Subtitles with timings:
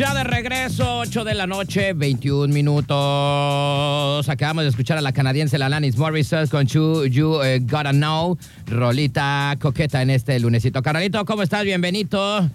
[0.00, 4.26] Ya de regreso, 8 de la noche, 21 minutos.
[4.30, 9.54] Acabamos de escuchar a la canadiense Lalanis Morissette con You, you eh, Gotta Know, rolita
[9.60, 10.80] coqueta en este lunesito.
[10.82, 11.64] Carnalito, ¿cómo estás?
[11.64, 12.48] Bienvenido.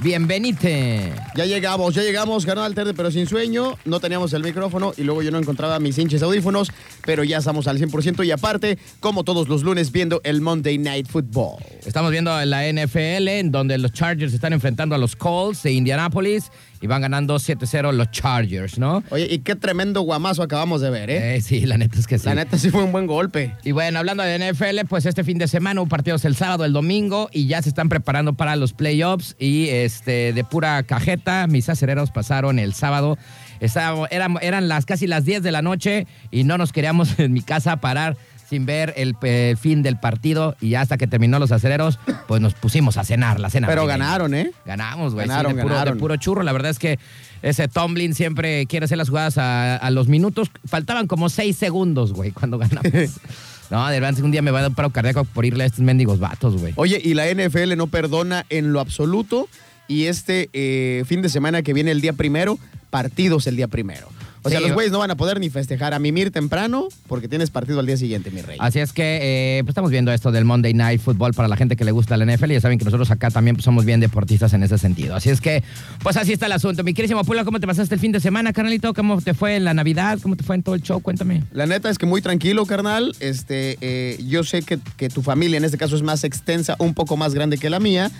[0.00, 1.12] Bienvenite.
[1.34, 3.76] Ya llegamos, ya llegamos, canal tarde pero sin sueño.
[3.84, 6.70] No teníamos el micrófono y luego yo no encontraba mis hinches audífonos,
[7.04, 11.08] pero ya estamos al 100% y aparte, como todos los lunes, viendo el Monday Night
[11.08, 11.64] Football.
[11.84, 16.52] Estamos viendo la NFL, en donde los Chargers están enfrentando a los Colts de Indianapolis
[16.80, 19.02] y van ganando 7-0 los Chargers, ¿no?
[19.10, 21.36] Oye, y qué tremendo guamazo acabamos de ver, ¿eh?
[21.36, 22.26] Eh, sí, la neta es que sí.
[22.26, 23.54] La neta sí fue un buen golpe.
[23.64, 26.72] Y bueno, hablando de NFL, pues este fin de semana hubo partidos el sábado, el
[26.72, 31.68] domingo y ya se están preparando para los playoffs y este de pura cajeta, mis
[31.68, 33.18] acereros pasaron el sábado.
[33.60, 37.32] Estaba- eran, eran las casi las 10 de la noche y no nos queríamos en
[37.32, 38.16] mi casa parar
[38.48, 42.40] sin ver el, eh, fin del partido y ya hasta que terminó los acereros, pues
[42.40, 43.66] nos pusimos a cenar, la cena.
[43.66, 44.04] Pero navideña.
[44.06, 44.52] ganaron, ¿eh?
[44.64, 45.26] Ganamos, güey.
[45.26, 45.94] sí, Ganaron, de, puro, ganaron.
[45.94, 46.42] de puro churro.
[46.42, 46.98] La verdad es que
[47.42, 50.50] ese Tomlin siempre quiere hacer las jugadas a, a los minutos.
[50.64, 52.90] Faltaban como seis segundos, güey, cuando ganamos.
[53.70, 55.66] no, de verdad, un día me va a dar un paro cardíaco por irle a
[55.66, 56.72] estos mendigos vatos, güey.
[56.76, 59.48] Oye, y la NFL no perdona en lo absoluto.
[59.88, 62.58] Y este eh, fin de semana que viene el día primero,
[62.90, 64.08] partidos el día primero.
[64.48, 67.50] O sea, los güeyes no van a poder ni festejar a mimir temprano porque tienes
[67.50, 68.56] partido al día siguiente, mi rey.
[68.60, 71.76] Así es que eh, pues estamos viendo esto del Monday Night Football para la gente
[71.76, 72.52] que le gusta la NFL.
[72.52, 75.14] Ya saben que nosotros acá también pues, somos bien deportistas en ese sentido.
[75.14, 75.62] Así es que,
[76.02, 76.84] pues así está el asunto.
[76.84, 78.94] Mi querísimo Puebla, ¿cómo te pasaste el fin de semana, carnalito?
[78.94, 80.18] ¿Cómo te fue en la Navidad?
[80.22, 81.00] ¿Cómo te fue en todo el show?
[81.00, 81.44] Cuéntame.
[81.52, 83.14] La neta es que muy tranquilo, carnal.
[83.20, 86.94] Este, eh, yo sé que, que tu familia en este caso es más extensa, un
[86.94, 88.10] poco más grande que la mía,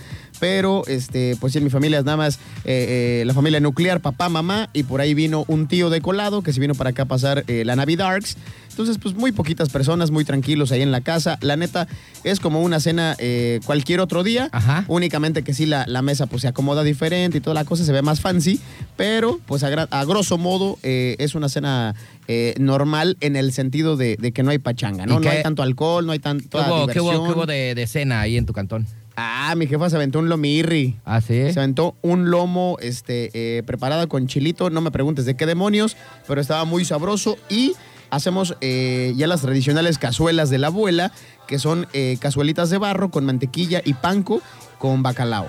[0.40, 4.00] pero este, pues sí, en mi familia es nada más eh, eh, la familia nuclear,
[4.00, 7.02] papá, mamá, y por ahí vino un tío de colado que se vino para acá
[7.02, 8.36] a pasar eh, la Navidarks.
[8.70, 11.36] Entonces, pues muy poquitas personas, muy tranquilos ahí en la casa.
[11.40, 11.88] La neta
[12.22, 14.48] es como una cena eh, cualquier otro día.
[14.52, 14.84] Ajá.
[14.86, 17.90] Únicamente que sí, la, la mesa pues se acomoda diferente y toda la cosa se
[17.90, 18.60] ve más fancy,
[18.96, 21.96] pero pues a, grosso modo eh, es una cena
[22.28, 25.20] eh, normal en el sentido de, de que no hay pachanga, ¿no?
[25.20, 27.74] ¿Y No hay tanto alcohol, no hay ¿Qué tanta hubo, qué hubo- qué hubo de,
[27.74, 28.86] de cena ahí en tu cantón?
[29.20, 30.96] Ah, mi jefa se aventó un lomirri.
[31.04, 31.52] Ah, sí.
[31.52, 35.96] Se aventó un lomo este, eh, preparada con chilito, no me preguntes de qué demonios,
[36.28, 37.72] pero estaba muy sabroso y
[38.10, 41.10] hacemos eh, ya las tradicionales cazuelas de la abuela,
[41.48, 44.40] que son eh, cazuelitas de barro con mantequilla y panco
[44.78, 45.48] con bacalao.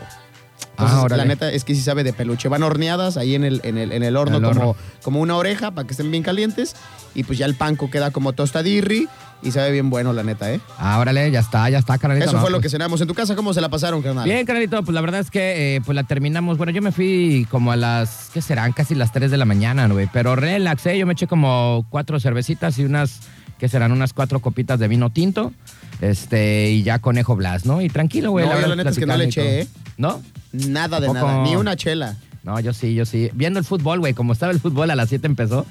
[0.72, 2.50] Entonces, Ah, la neta es que sí sabe de peluche.
[2.50, 5.86] Van horneadas ahí en el, en el, en el horno, como, como una oreja para
[5.86, 6.76] que estén bien calientes.
[7.14, 9.08] Y pues ya el panco queda como tostadirri
[9.42, 10.60] y sabe bien bueno, la neta, ¿eh?
[10.78, 12.26] Ah, órale, ya está, ya está, carnalito.
[12.26, 13.00] Eso No, fue lo pues, que cenamos.
[13.02, 14.26] ¿En tu casa cómo se la pasaron, carnal?
[14.26, 16.58] Bien, carnalito, pues la verdad es que eh, pues la terminamos.
[16.58, 18.74] Bueno, yo me fui como a las, ¿qué serán?
[18.74, 20.10] Casi las 3 de la mañana, güey.
[20.12, 20.98] Pero relax, ¿eh?
[20.98, 23.22] Yo me eché como cuatro cervecitas y unas,
[23.58, 23.92] ¿qué serán?
[23.92, 25.54] Unas cuatro copitas de vino tinto.
[26.02, 27.82] Este, y ya conejo blas, ¿no?
[27.82, 28.46] Y tranquilo, güey.
[28.46, 29.74] No, yo verdad, la neta es que no le eché, todo.
[29.98, 30.22] ¿No?
[30.52, 32.16] Nada de nada, ni una chela.
[32.50, 33.30] No, yo sí, yo sí.
[33.36, 35.68] Viendo el fútbol, güey, como estaba el fútbol a las 7 empezó,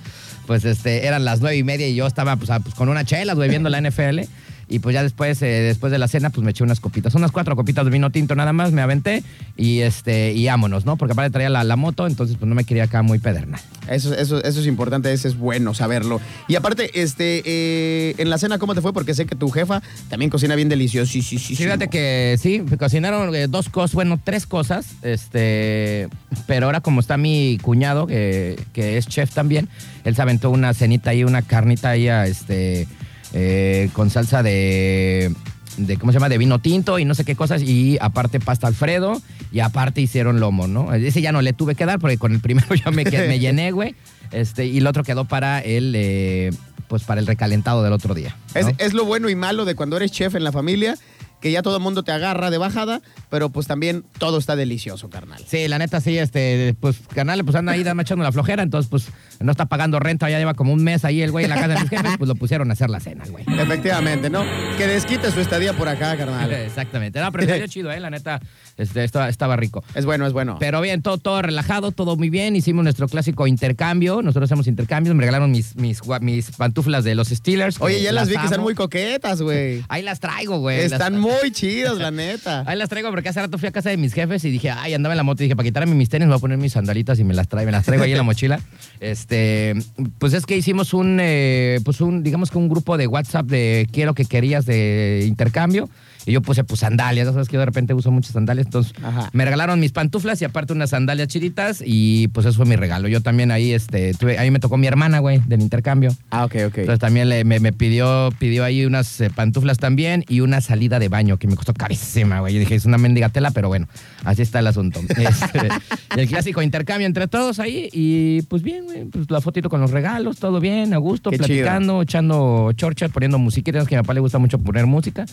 [0.46, 3.04] pues este, eran las nueve y media y yo estaba pues, a- pues, con una
[3.04, 4.20] chela, güey, viendo la NFL.
[4.68, 7.32] Y pues ya después, eh, después de la cena, pues me eché unas copitas, unas
[7.32, 9.22] cuatro copitas de vino tinto nada más, me aventé
[9.56, 10.96] y este, y vámonos, ¿no?
[10.96, 13.60] Porque aparte traía la, la moto, entonces pues no me quería acá muy pedernal.
[13.88, 16.20] Eso, eso, eso es importante, eso es bueno saberlo.
[16.46, 18.92] Y aparte, este, eh, en la cena, ¿cómo te fue?
[18.92, 21.10] Porque sé que tu jefa también cocina bien delicioso.
[21.10, 21.56] Sí, sí, sí.
[21.56, 26.08] Fíjate que sí, me cocinaron eh, dos cosas, bueno, tres cosas, este,
[26.46, 29.68] pero ahora como está mi cuñado, que, que es chef también,
[30.04, 32.86] él se aventó una cenita ahí, una carnita ahí, a, este,
[33.32, 35.34] eh, con salsa de,
[35.76, 36.28] de, ¿cómo se llama?
[36.28, 39.20] De vino tinto y no sé qué cosas, y aparte pasta Alfredo,
[39.52, 40.92] y aparte hicieron lomo, ¿no?
[40.92, 43.70] Ese ya no le tuve que dar, porque con el primero ya me, me llené,
[43.70, 43.94] güey,
[44.32, 46.50] este, y el otro quedó para el, eh,
[46.88, 48.36] pues para el recalentado del otro día.
[48.54, 48.60] ¿no?
[48.60, 50.96] Es, es lo bueno y malo de cuando eres chef en la familia,
[51.40, 53.00] que ya todo el mundo te agarra de bajada,
[53.30, 55.42] pero pues también todo está delicioso, carnal.
[55.46, 59.08] Sí, la neta sí, este, pues canal, pues anda ahí echando la flojera, entonces pues
[59.40, 61.68] no está pagando renta, ya lleva como un mes ahí el güey en la casa
[61.68, 63.44] de mis jefes, pues lo pusieron a hacer la cena, güey.
[63.58, 64.44] Efectivamente, ¿no?
[64.76, 66.52] Que desquite su estadía por acá, carnal.
[66.52, 67.20] Exactamente.
[67.20, 68.40] No, pero chido, eh, la neta,
[68.78, 69.84] este, estaba, estaba rico.
[69.94, 70.56] Es bueno, es bueno.
[70.58, 72.56] Pero bien, todo, todo relajado, todo muy bien.
[72.56, 74.22] Hicimos nuestro clásico intercambio.
[74.22, 75.14] Nosotros hacemos intercambios.
[75.14, 77.80] Me regalaron mis, mis, mis pantuflas de los Steelers.
[77.80, 79.84] Oye, ya las vi que están muy coquetas, güey.
[79.88, 80.80] Ahí las traigo, güey.
[80.80, 82.64] Están Las- muy chidas, la neta.
[82.66, 84.94] Ahí las traigo porque hace rato fui a casa de mis jefes y dije, ay,
[84.94, 86.72] andaba en la moto y dije, para quitarme mis tenis me voy a poner mis
[86.72, 88.60] sandalitas y me las traigo, me las traigo ahí en la mochila.
[89.00, 89.74] Este,
[90.18, 93.86] pues es que hicimos un, eh, pues un, digamos que un grupo de WhatsApp de
[94.04, 95.88] lo que querías de intercambio
[96.24, 98.67] Y yo puse pues sandalias, ya sabes que yo de repente uso muchas sandalias.
[98.68, 99.30] Entonces Ajá.
[99.32, 103.08] me regalaron mis pantuflas y aparte unas sandalias chiditas y pues eso fue mi regalo.
[103.08, 106.14] Yo también ahí, este, tuve, ahí me tocó mi hermana, güey, del intercambio.
[106.30, 106.78] Ah, ok, ok.
[106.78, 110.98] Entonces también le- me, me pidió, pidió ahí unas eh, pantuflas también y una salida
[110.98, 112.52] de baño que me costó carísima, güey.
[112.54, 113.88] Yo dije, es una mendiga tela, pero bueno,
[114.24, 115.00] así está el asunto.
[115.18, 115.68] Este,
[116.16, 119.90] el clásico intercambio entre todos ahí y pues bien, güey, pues la fotito con los
[119.90, 121.46] regalos, todo bien, a gusto, Qué chido.
[121.48, 125.24] platicando, echando chorchas, poniendo musiquitas, que a mi papá le gusta mucho poner música.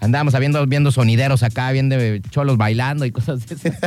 [0.00, 1.96] Andábamos viendo, viendo sonideros acá, viendo
[2.30, 3.78] cholos bailando y cosas de esas.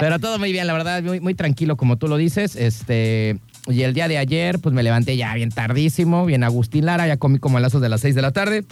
[0.00, 2.56] Pero todo muy bien, la verdad, muy, muy tranquilo como tú lo dices.
[2.56, 7.06] Este, y el día de ayer, pues me levanté ya bien tardísimo, bien Agustín Lara,
[7.06, 8.64] ya comí como a las dos de las 6 de la tarde.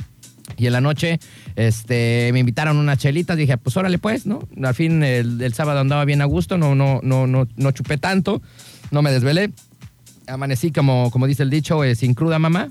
[0.56, 1.18] Y en la noche
[1.56, 4.40] este, me invitaron unas chelitas, dije, pues órale pues, ¿no?
[4.62, 7.98] Al fin el, el sábado andaba bien a gusto, no, no, no, no, no chupé
[7.98, 8.40] tanto,
[8.90, 9.50] no me desvelé.
[10.28, 12.70] Amanecí como, como dice el dicho, eh, sin cruda mamá.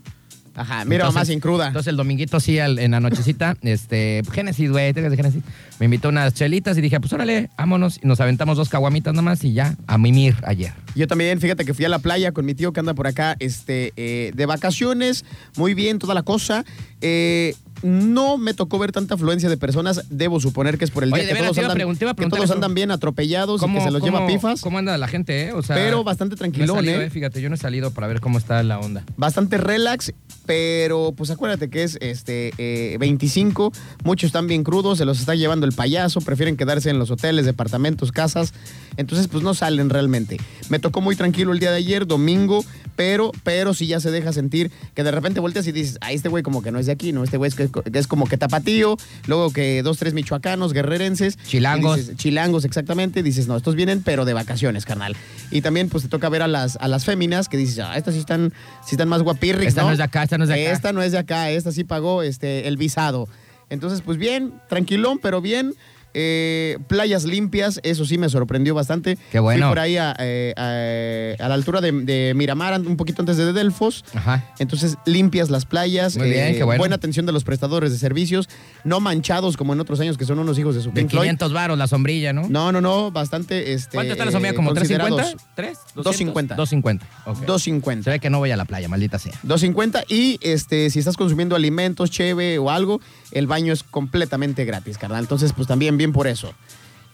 [0.56, 1.68] Ajá, mira, mamá sin cruda.
[1.68, 5.44] Entonces el dominguito sí, al- en la nochecita, este, Génesis, güey, tengas de Génesis.
[5.80, 8.00] Me invitó unas chelitas y dije, pues órale, vámonos.
[8.02, 10.74] Y nos aventamos dos caguamitas nomás y ya, a mimir ayer.
[10.96, 13.36] Yo también, fíjate que fui a la playa con mi tío que anda por acá
[13.40, 15.26] este, eh, de vacaciones,
[15.58, 16.64] muy bien, toda la cosa.
[17.02, 17.54] Eh,
[17.84, 21.24] no me tocó ver tanta afluencia de personas, debo suponer que es por el Oye,
[21.24, 22.38] día de que veras, todos, te iba a andan, pregun- te iba a que preguntar
[22.38, 22.54] todos eso.
[22.56, 24.62] andan bien atropellados y que se los lleva pifas.
[24.62, 25.54] ¿Cómo anda la gente, eh?
[25.54, 27.10] O sea, Pero bastante no he tranquilón, salido, ¿eh?
[27.10, 29.04] Fíjate, yo no he salido para ver cómo está la onda.
[29.18, 30.14] bastante relax,
[30.46, 33.72] pero pues acuérdate que es este eh, 25,
[34.04, 37.46] muchos están bien crudos, se los está llevando el payaso, prefieren quedarse en los hoteles,
[37.46, 38.54] departamentos, casas,
[38.98, 40.38] entonces pues no salen realmente.
[40.70, 42.64] Me tocó muy tranquilo el día de ayer, domingo,
[42.96, 46.30] pero pero sí ya se deja sentir que de repente volteas y dices, ah, este
[46.30, 48.38] güey como que no es de aquí, no, este güey es, que- es como que
[48.38, 48.98] tapatío,
[49.28, 51.38] luego que dos, tres michoacanos, guerrerenses.
[51.46, 51.98] Chilangos.
[51.98, 55.16] dices, chilangos, exactamente, dices, no, estos vienen pero de vacaciones, carnal.
[55.52, 58.14] Y también pues te toca ver a las, a las féminas que dices, ah, estas
[58.14, 58.54] sí están,
[58.86, 61.50] sí están más guapirris, Esta no es de acá, esta no es de acá.
[61.50, 63.28] esta es sí pagó este, el visado.
[63.70, 65.74] Entonces, pues bien, tranquilón, pero bien.
[66.18, 69.18] Eh, playas limpias, eso sí me sorprendió bastante.
[69.32, 69.68] Qué bueno.
[69.68, 73.36] Fui por ahí a, eh, a- a la altura de, de Miramar, un poquito antes
[73.36, 74.06] de Delfos.
[74.14, 74.46] Ajá.
[74.60, 76.16] Entonces, limpias las playas.
[76.16, 76.80] eh, Muy bien, qué bueno.
[76.80, 78.48] Buena atención de los prestadores de servicios.
[78.86, 81.24] No manchados como en otros años que son unos hijos de su De Pink Floyd.
[81.24, 82.48] 500 varos la sombrilla, ¿no?
[82.48, 83.74] No, no, no, bastante.
[83.74, 84.54] Este, ¿Cuánto está la sombrilla?
[84.54, 85.36] eh, ¿Como considerados.
[85.56, 85.62] 350?
[85.62, 85.94] ¿3?
[85.96, 86.56] 250.
[86.56, 87.06] 250.
[87.26, 87.46] ok.
[87.46, 88.04] 250.
[88.06, 89.34] Se ve que no voy a la playa, maldita sea.
[89.44, 93.02] 250 y este si estás consumiendo alimentos, cheve o algo,
[93.32, 95.22] el baño es completamente gratis, carnal.
[95.22, 96.54] Entonces, pues también bien por eso.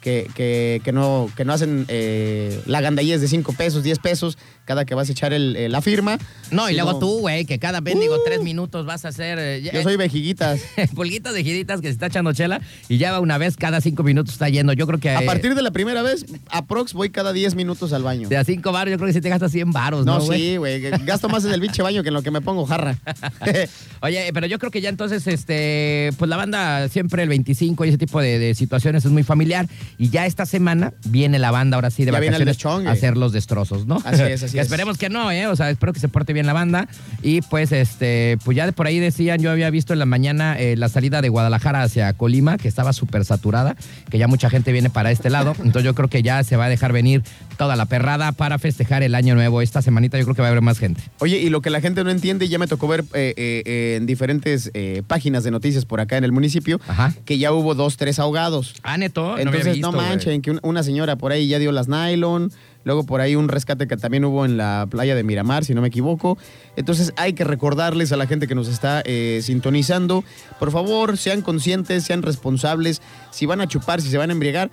[0.02, 4.38] Que, que- que no, que no hacen eh, la gandallez de 5 pesos, 10 pesos
[4.72, 6.18] cada que vas a echar el- eh, la firma.
[6.50, 8.20] No, y sino- luego tú, güey, que cada bendigo Uh.
[8.26, 9.38] tres minutos vas a hacer...
[9.38, 10.62] eh, Yo soy vejiguitas.
[10.96, 14.04] pulguitas de giritas que se está echando chela y ya va una vez cada cinco
[14.04, 14.72] minutos está yendo.
[14.72, 15.10] Yo creo que...
[15.10, 18.30] A eh, partir de la primera vez, aprox voy cada 10 minutos al baño.
[18.30, 20.56] De a cinco baros, yo creo que si te gastas 100 baros, ¿no, No, sí,
[20.56, 20.80] güey.
[21.06, 22.98] Gasto más en el pinche baño que en lo que me pongo jarra.
[24.02, 27.90] Oye, pero yo creo que ya entonces, este, pues la banda siempre el 25 y
[27.90, 29.68] ese tipo de, de situaciones es muy familiar.
[29.98, 32.92] Y ya esta semana viene la banda ahora sí de Ya viene el vacaciones a
[32.92, 34.02] hacer los destrozos, ¿no?
[34.06, 34.72] Así es, así Que es.
[34.72, 35.48] Esperemos que no, ¿eh?
[35.48, 36.88] O sea, espero que se porte bien la banda.
[37.22, 40.60] Y pues, este, pues ya de por ahí decían, yo había visto en la mañana
[40.60, 43.76] eh, la salida de Guadalajara hacia Colima, que estaba súper saturada,
[44.10, 45.52] que ya mucha gente viene para este lado.
[45.60, 47.24] Entonces yo creo que ya se va a dejar venir
[47.58, 49.62] toda la perrada para festejar el año nuevo.
[49.62, 51.02] Esta semanita yo creo que va a haber más gente.
[51.20, 53.96] Oye, y lo que la gente no entiende, ya me tocó ver eh, eh, eh,
[53.98, 54.72] en diferentes
[55.08, 57.14] páginas de noticias por acá en el municipio, Ajá.
[57.26, 58.76] que ya hubo dos, tres ahogados.
[58.84, 59.38] Ah, neto.
[59.38, 62.52] Entonces, no, no manchen, que un- una señora por ahí ya dio las nylon,
[62.84, 65.82] luego por ahí un rescate que también hubo en la playa de Miramar, si no
[65.82, 66.38] me equivoco.
[66.76, 70.24] Entonces hay que recordarles a la gente que nos está eh, sintonizando,
[70.60, 74.72] por favor, sean conscientes, sean responsables, si van a chupar, si se van a embriagar.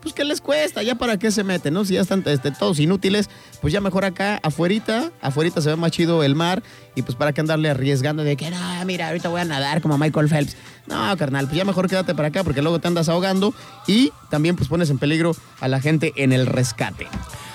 [0.00, 1.84] Pues qué les cuesta, ya para qué se meten, ¿no?
[1.84, 3.28] Si ya están este, todos inútiles,
[3.60, 6.62] pues ya mejor acá, afuerita, afuerita se ve más chido el mar
[6.94, 9.98] y pues para qué andarle arriesgando de que, no, mira, ahorita voy a nadar como
[9.98, 10.56] Michael Phelps.
[10.86, 13.52] No, carnal, pues ya mejor quédate para acá porque luego te andas ahogando
[13.86, 17.06] y también pues pones en peligro a la gente en el rescate.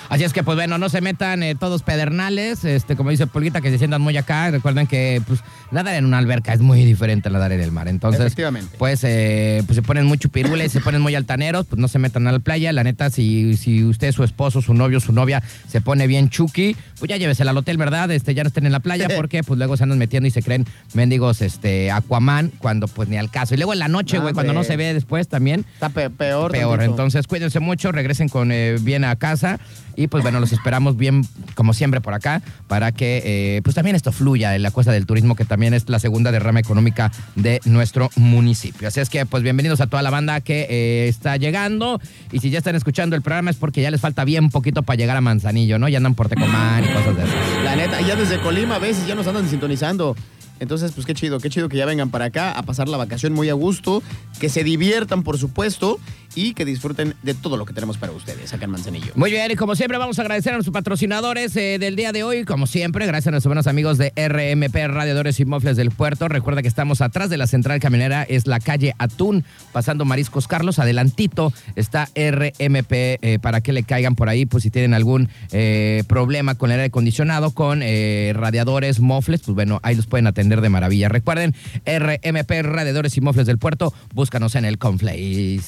[0.08, 3.60] Así es que, pues bueno, no se metan eh, todos pedernales, este, como dice Pulguita,
[3.60, 4.50] que se sientan muy acá.
[4.50, 5.40] Recuerden que, pues,
[5.72, 7.88] nadar en una alberca es muy diferente a nadar en el mar.
[7.88, 8.76] Entonces, Efectivamente.
[8.78, 12.26] pues, eh, pues se ponen muy chupirules, se ponen muy altaneros, pues no se metan
[12.28, 12.72] a la playa.
[12.72, 16.76] La neta, si, si usted, su esposo, su novio, su novia se pone bien chucky,
[16.98, 18.10] pues ya llévesela al hotel, ¿verdad?
[18.10, 20.42] Este, ya no estén en la playa porque, pues, luego se andan metiendo y se
[20.42, 23.54] creen mendigos, este, Aquaman, cuando, pues, ni al caso.
[23.54, 26.10] Y luego en la noche, No, güey, cuando no se ve después también, Está pe-
[26.10, 26.52] peor.
[26.52, 26.78] peor.
[26.78, 26.92] tantito.
[26.92, 29.58] Entonces, cuídense mucho, regresen con eh, bien a casa
[29.96, 33.96] y pues bueno, los esperamos bien, como siempre, por acá, para que eh, pues también
[33.96, 37.60] esto fluya en la cosa del turismo, que también es la segunda derrama económica de
[37.64, 38.88] nuestro municipio.
[38.88, 42.00] Así es que, pues bienvenidos a toda la banda que eh, está llegando
[42.32, 44.96] y si ya están escuchando el programa es porque ya les falta bien poquito para
[44.96, 45.88] llegar a Manzanillo, ¿no?
[45.88, 47.64] Ya andan por Tecomán y cosas de esas.
[47.64, 50.16] La neta, ya desde Colima a veces ya nos andan sintonizando.
[50.60, 53.32] Entonces, pues qué chido, qué chido que ya vengan para acá a pasar la vacación
[53.32, 54.02] muy a gusto,
[54.40, 55.98] que se diviertan, por supuesto,
[56.34, 59.12] y que disfruten de todo lo que tenemos para ustedes acá en Manzanillo.
[59.14, 62.22] Muy bien, y como siempre vamos a agradecer a nuestros patrocinadores eh, del día de
[62.22, 66.28] hoy, como siempre, gracias a nuestros buenos amigos de RMP Radiadores y Mofles del Puerto.
[66.28, 70.78] Recuerda que estamos atrás de la central camionera, es la calle Atún, pasando Mariscos Carlos,
[70.78, 76.04] adelantito está RMP eh, para que le caigan por ahí, pues si tienen algún eh,
[76.06, 80.68] problema con el aire acondicionado, con radiadores, mofles, pues bueno, ahí los pueden atender de
[80.68, 81.08] maravilla.
[81.08, 85.60] Recuerden, RMP Radiadores y Mofles del Puerto, búscanos en el Conflace.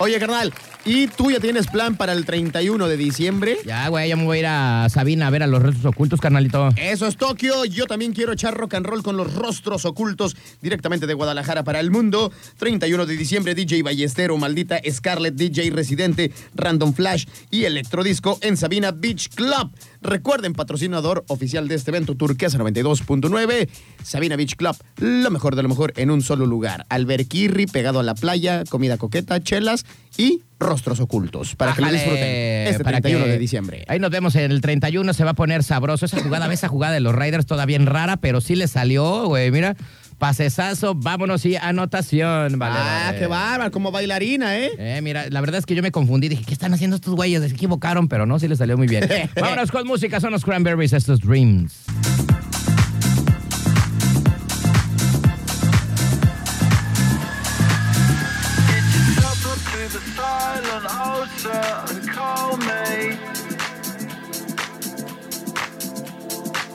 [0.00, 0.52] Oye, carnal,
[0.84, 3.58] ¿y tú ya tienes plan para el 31 de diciembre?
[3.64, 6.20] Ya, güey, ya me voy a ir a Sabina a ver a los restos ocultos,
[6.20, 6.68] carnalito.
[6.76, 7.64] Eso es Tokio.
[7.64, 11.80] Yo también quiero echar rock and roll con los rostros ocultos directamente de Guadalajara para
[11.80, 12.30] el mundo.
[12.58, 18.92] 31 de diciembre, DJ Ballestero, Maldita Scarlett, DJ Residente, Random Flash y Electrodisco en Sabina
[18.92, 19.72] Beach Club.
[20.00, 23.68] Recuerden, patrocinador oficial de este evento, Turquesa 92.9,
[24.02, 26.86] Sabina Beach Club, lo mejor de lo mejor en un solo lugar.
[26.88, 29.84] Alberquirri pegado a la playa, comida coqueta, chelas
[30.16, 32.24] y rostros ocultos para que lo disfruten
[32.68, 33.84] este para 31 que- de diciembre.
[33.88, 36.06] Ahí nos vemos en el 31, se va a poner sabroso.
[36.06, 39.50] Esa jugada, esa jugada de los Raiders todavía bien rara, pero sí le salió, güey.
[39.50, 39.76] Mira,
[40.18, 42.76] pasesazo, vámonos y anotación, vale.
[42.78, 43.18] ah, vale.
[43.18, 44.70] qué bárbaro, como bailarina, ¿eh?
[44.78, 46.28] Eh, mira, la verdad es que yo me confundí.
[46.28, 47.40] Dije, ¿qué están haciendo estos güeyes?
[47.42, 49.08] Se equivocaron, pero no, sí les salió muy bien.
[49.40, 51.72] Vámonos con música, son los Cranberries, estos Dreams.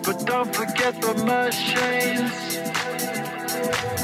[0.05, 2.02] But don't forget the machines.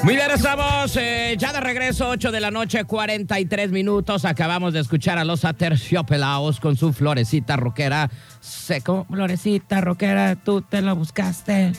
[0.10, 4.26] Muy bien, estamos eh, ya de regreso, 8 de la noche, 43 minutos.
[4.26, 8.10] Acabamos de escuchar a los Aterciopelados con su florecita rockera.
[8.40, 11.74] Seco, florecita rockera, tú te lo buscaste.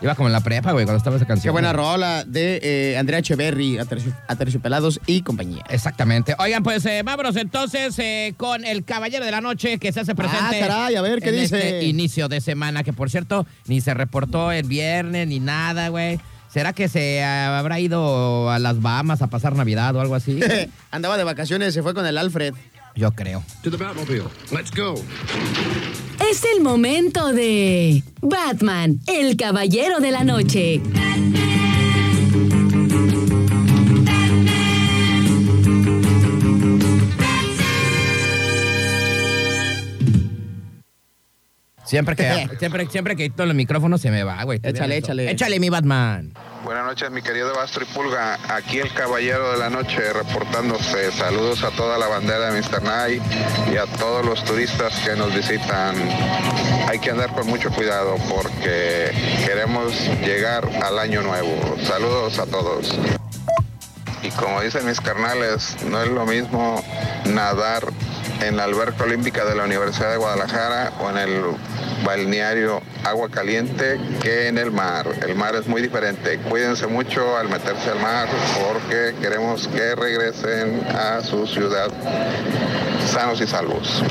[0.00, 1.50] Iba como en la prepa, güey, cuando estaba esa canción.
[1.50, 1.84] Qué buena güey.
[1.84, 5.64] rola de eh, Andrea Echeverry, Atercio- Aterciopelados y compañía.
[5.68, 6.36] Exactamente.
[6.38, 10.14] Oigan, pues eh, vámonos entonces eh, con el caballero de la noche que se hace
[10.14, 10.62] presente.
[10.62, 11.56] Ah, caray, a ver, ¿qué en dice?
[11.58, 16.20] Este inicio de semana, que por cierto, ni se reportó el viernes ni nada, güey.
[16.54, 20.38] ¿Será que se habrá ido a las Bahamas a pasar Navidad o algo así?
[20.92, 22.54] Andaba de vacaciones, se fue con el Alfred.
[22.94, 23.42] Yo creo.
[23.64, 24.28] To the Batmobile.
[24.52, 24.94] Let's go.
[26.30, 30.80] Es el momento de Batman, el Caballero de la Noche.
[41.94, 44.58] Siempre que, siempre, siempre que quito el micrófono se me va, güey.
[44.64, 45.30] Échale, échale.
[45.30, 46.32] Échale, mi Batman.
[46.64, 48.36] Buenas noches, mi querido Bastro y Pulga.
[48.48, 51.12] Aquí el Caballero de la Noche reportándose.
[51.12, 52.82] Saludos a toda la bandera de Mr.
[52.82, 53.22] Night
[53.72, 55.94] y a todos los turistas que nos visitan.
[56.88, 59.12] Hay que andar con mucho cuidado porque
[59.46, 59.92] queremos
[60.26, 61.76] llegar al año nuevo.
[61.84, 62.98] Saludos a todos.
[64.24, 66.82] Y como dicen mis carnales, no es lo mismo
[67.26, 67.84] nadar
[68.46, 71.42] en la alberca olímpica de la Universidad de Guadalajara o en el
[72.04, 75.06] balneario Agua Caliente que en el mar.
[75.26, 76.38] El mar es muy diferente.
[76.48, 78.28] Cuídense mucho al meterse al mar
[78.62, 81.88] porque queremos que regresen a su ciudad
[83.06, 84.02] sanos y salvos.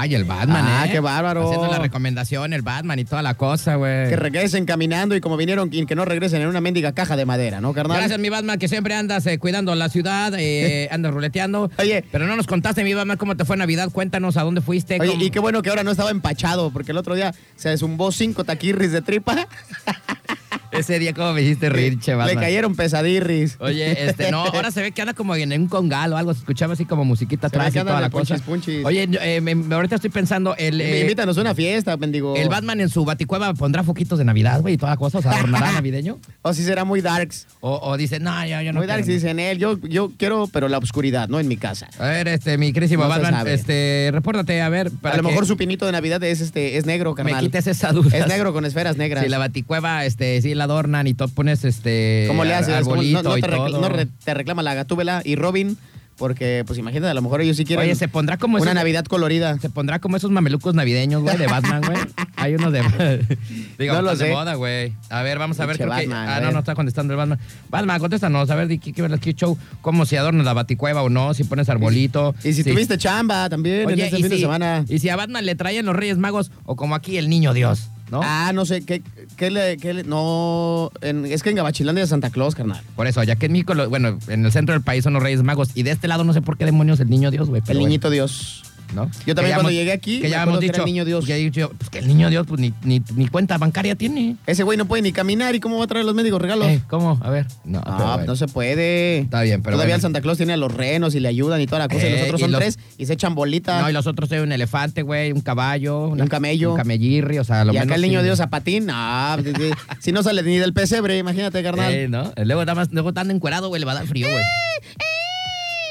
[0.00, 0.90] Ay, el Batman, Ah, ¿eh?
[0.92, 1.44] qué bárbaro.
[1.46, 4.08] Haciendo la recomendación, el Batman y toda la cosa, güey.
[4.08, 7.60] Que regresen caminando y como vinieron, que no regresen en una mendiga caja de madera,
[7.60, 7.98] ¿no, carnal?
[7.98, 11.70] Gracias, mi Batman, que siempre andas eh, cuidando la ciudad, eh, andas ruleteando.
[11.78, 12.04] Oye.
[12.10, 13.90] Pero no nos contaste, mi Batman, cómo te fue Navidad.
[13.92, 14.98] Cuéntanos a dónde fuiste.
[15.00, 17.76] Oye, cómo- y qué bueno que ahora no estaba empachado, porque el otro día se
[17.76, 19.46] zumbó cinco taquirris de tripa.
[20.72, 23.56] Ese día, ¿cómo me hiciste reír, che, Le cayeron pesadirris.
[23.58, 26.32] Oye, este, no, ahora se ve que anda como en un congal o algo.
[26.32, 28.34] Se escuchaba así como musiquita Se atrás y toda la cosa.
[28.36, 28.84] punchis, punchis.
[28.84, 32.36] Oye, eh, me- ahorita estoy pensando, el, eh, Invítanos a una fiesta, bendigo.
[32.36, 35.18] el Batman en su baticueva pondrá foquitos de Navidad, güey, y toda la cosa.
[35.18, 36.18] O sea, adornará navideño.
[36.42, 37.46] O si será muy darks.
[37.60, 39.20] O, o dice, no, yo, yo no muy darks quiero".
[39.20, 39.58] dicen él.
[39.58, 41.88] Yo, yo quiero, pero la oscuridad, no en mi casa.
[41.98, 44.90] A ver, este, mi querísimo No Batman, este, repórtate, a ver.
[44.92, 47.40] para a lo que mejor su pinito de Navidad es este es negro, Me carnal.
[47.44, 48.16] quites esa duda.
[48.16, 49.24] Es negro con esferas negras.
[49.24, 52.24] Si la baticueva, este, sí la adornan y tú pones, este...
[52.28, 52.84] ¿Cómo le haces?
[52.84, 53.80] ¿Cómo- no, te, recla- todo.
[53.80, 55.76] no re- te reclama la gatúbela y Robin,
[56.16, 58.74] porque pues imagínate, a lo mejor ellos sí quieren Oye, se pondrá como una esos-
[58.74, 59.58] Navidad colorida.
[59.58, 61.98] Se pondrá como esos mamelucos navideños, güey, de Batman, güey.
[62.36, 62.82] Hay uno de...
[63.78, 64.38] Digo, No lo están de sé.
[64.38, 64.92] moda, güey.
[65.08, 65.76] A ver, vamos a ver.
[65.76, 65.94] Creo que...
[66.06, 66.52] Batman, ah, no, ver.
[66.52, 67.38] no está contestando el Batman.
[67.70, 68.50] Batman, contéstanos.
[68.50, 69.56] A ver, qué qué aquí show.
[69.80, 72.34] Cómo si adornas la baticueva o no, si pones arbolito.
[72.44, 74.84] Y si tuviste chamba también en este de semana.
[74.88, 77.88] y si a Batman le traían los Reyes Magos o como aquí el Niño Dios,
[78.10, 78.20] ¿no?
[78.22, 79.02] Ah, no sé, ¿qué,
[79.36, 82.82] qué le, qué le- No, en- es que en Gabachilandia es Santa Claus, carnal.
[82.96, 85.22] Por eso, ya que en México, lo- bueno, en el centro del país son los
[85.22, 87.60] Reyes Magos y de este lado no sé por qué demonios el Niño Dios, güey.
[87.62, 87.88] pero El bueno.
[87.88, 88.62] niñito Dios.
[88.94, 89.06] ¿No?
[89.06, 91.24] Yo Que también cuando hemos- llegué aquí, que ya hemos que dicho, el niño Dios.
[91.24, 94.36] que he dicho, pues que el niño Dios pues ni, ni, ni cuenta bancaria tiene.
[94.46, 96.66] Ese güey no puede ni caminar y cómo va a traer los médicos regalos.
[96.68, 97.18] Eh, ¿Cómo?
[97.22, 97.46] A ver.
[97.64, 99.18] No, pero No, no se puede.
[99.18, 99.96] Está bien, pero Todavía bueno.
[99.96, 102.06] el Santa Claus tiene a los renos y le ayudan y toda la cosa.
[102.06, 103.80] y Eh, los otros y son los- tres y se echan bolita.
[103.82, 106.08] No, y los otros hay un elefante, güey, un caballo.
[106.08, 106.72] un camello.
[106.72, 108.24] Un camellirri, o sea, lo y acá menos el niño sí.
[108.24, 108.86] Dios a patín.
[108.86, 111.92] No, pues, si no sale ni del pesebre, imagínate, carnal.
[112.00, 112.32] Eh, ¿no?
[112.44, 114.42] Luego nada más, luego tan encuerado, güey, le va a dar frío, güey.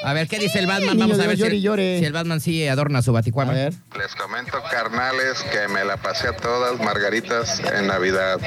[0.04, 0.96] A ver, ¿qué dice el Batman?
[0.96, 2.00] niño Vamos a ver llore si, llore.
[2.00, 3.52] si el Batman sí adorna su a baticuama.
[3.52, 3.74] ver.
[3.98, 8.40] Les comento, carnales, que me la pasé a todas margaritas en Navidad.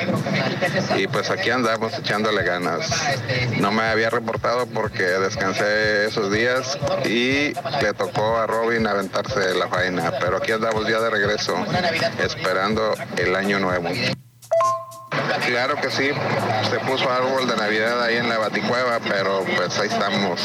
[0.96, 2.90] Y pues aquí andamos echándole ganas.
[3.58, 9.68] No me había reportado porque descansé esos días y le tocó a Robin aventarse la
[9.68, 10.12] faena.
[10.20, 11.54] Pero aquí andamos ya de regreso,
[12.18, 13.90] esperando el año nuevo.
[15.46, 16.10] Claro que sí,
[16.70, 20.40] se puso árbol de Navidad ahí en la Baticueva, pero pues ahí estamos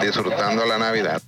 [0.00, 1.20] disfrutando la Navidad.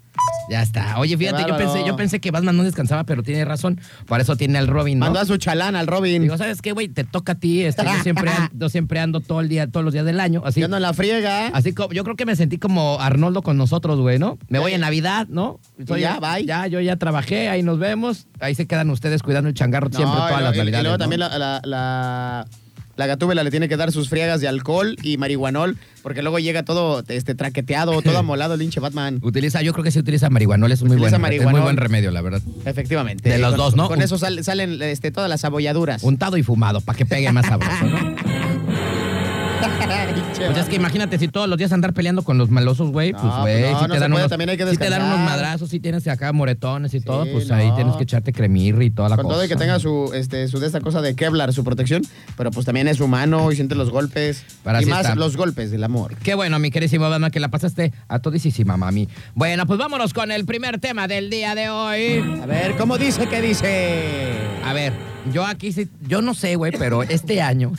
[0.48, 0.98] Ya está.
[0.98, 3.80] Oye, fíjate, yo pensé, yo pensé que Batman no descansaba, pero tiene razón.
[4.06, 5.06] Por eso tiene al Robin, ¿no?
[5.06, 6.22] Mandó a su chalán al Robin.
[6.22, 6.88] Digo, ¿sabes qué, güey?
[6.88, 7.64] Te toca a ti.
[7.64, 10.42] Este, yo, siempre ando, yo siempre ando todo el día, todos los días del año.
[10.44, 11.48] Así, Yo en la friega.
[11.48, 14.38] así como, yo creo que me sentí como Arnoldo con nosotros, güey, ¿no?
[14.48, 15.58] Me voy en Navidad, ¿no?
[15.78, 16.46] Y ya, bye.
[16.46, 18.26] Ya, yo ya trabajé, ahí nos vemos.
[18.40, 20.58] Ahí se quedan ustedes cuidando el changarro No, siempre y todas luego- las y- y
[20.60, 20.82] navidades.
[20.84, 20.98] luego ¿no?
[20.98, 22.46] también la, la, la,
[22.96, 26.64] la gatúbela le tiene que dar sus friegas de alcohol y marihuanol, porque luego llega
[26.64, 29.18] todo este traqueteado, todo amolado el hinche Batman.
[29.22, 32.10] Utiliza, yo creo que sí utiliza marihuanol, es muy Utiliza buen, es muy buen remedio,
[32.10, 32.42] la verdad.
[32.64, 33.28] Efectivamente.
[33.28, 33.88] De los Con- dos, ¿no?
[33.88, 36.02] Con Un- eso sal- salen este, todas las abolladuras.
[36.02, 38.16] Untado y fumado, para que pegue más sabroso, ¿no?
[40.36, 43.22] Pues es que imagínate si todos los días andar peleando con los malosos, güey, pues
[43.22, 45.02] güey, pues no, si no te dan puede, unos, también hay que si te dan
[45.02, 48.90] unos madrazos, si tienes acá moretones y todo, pues ahí tienes que echarte cremirri y
[48.90, 49.34] toda la Con cosa.
[49.36, 52.02] todo y que tenga su, este, su de esta cosa de Kevlar, su protección,
[52.36, 54.44] pero pues también es humano y siente los golpes.
[54.62, 55.14] Para y más está.
[55.14, 56.14] los golpes del amor.
[56.22, 59.08] Qué bueno, mi queridísimo Batman, que la pasaste a todísima, mami.
[59.34, 62.40] Bueno, pues vámonos con el primer tema del día de hoy.
[62.42, 64.32] A ver, ¿cómo dice que dice?
[64.64, 64.92] A ver,
[65.32, 67.72] yo aquí sí, yo no sé, güey, pero este año,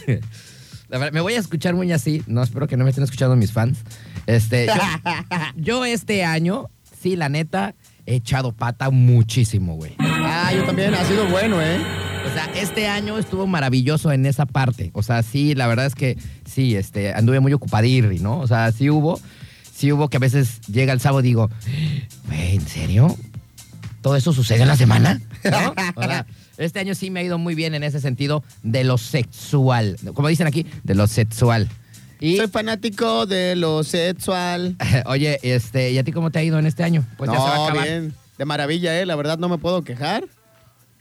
[0.89, 3.35] la verdad, me voy a escuchar muy así, no, espero que no me estén escuchando
[3.35, 3.79] mis fans.
[4.25, 4.73] Este, yo,
[5.55, 7.75] yo este año, sí, la neta,
[8.05, 9.95] he echado pata muchísimo, güey.
[9.99, 11.79] Ah, yo también, ha sido bueno, ¿eh?
[12.25, 14.91] O sea, este año estuvo maravilloso en esa parte.
[14.93, 18.39] O sea, sí, la verdad es que sí, este, anduve muy ocupadirri, ¿no?
[18.39, 19.19] O sea, sí hubo,
[19.73, 21.49] sí hubo que a veces llega el sábado y digo,
[22.27, 23.15] güey, ¿en serio?
[24.01, 25.21] ¿Todo eso sucede en la semana?
[25.43, 25.73] ¿No?
[25.95, 26.25] O sea,
[26.57, 29.97] este año sí me ha ido muy bien en ese sentido de lo sexual.
[30.13, 31.67] Como dicen aquí, de lo sexual.
[32.19, 34.75] Y, Soy fanático de lo sexual.
[35.05, 37.05] oye, este, ¿y a ti cómo te ha ido en este año?
[37.17, 37.87] Pues ya no, se va a acabar.
[37.87, 38.13] bien.
[38.37, 39.05] De maravilla, ¿eh?
[39.05, 40.25] La verdad no me puedo quejar.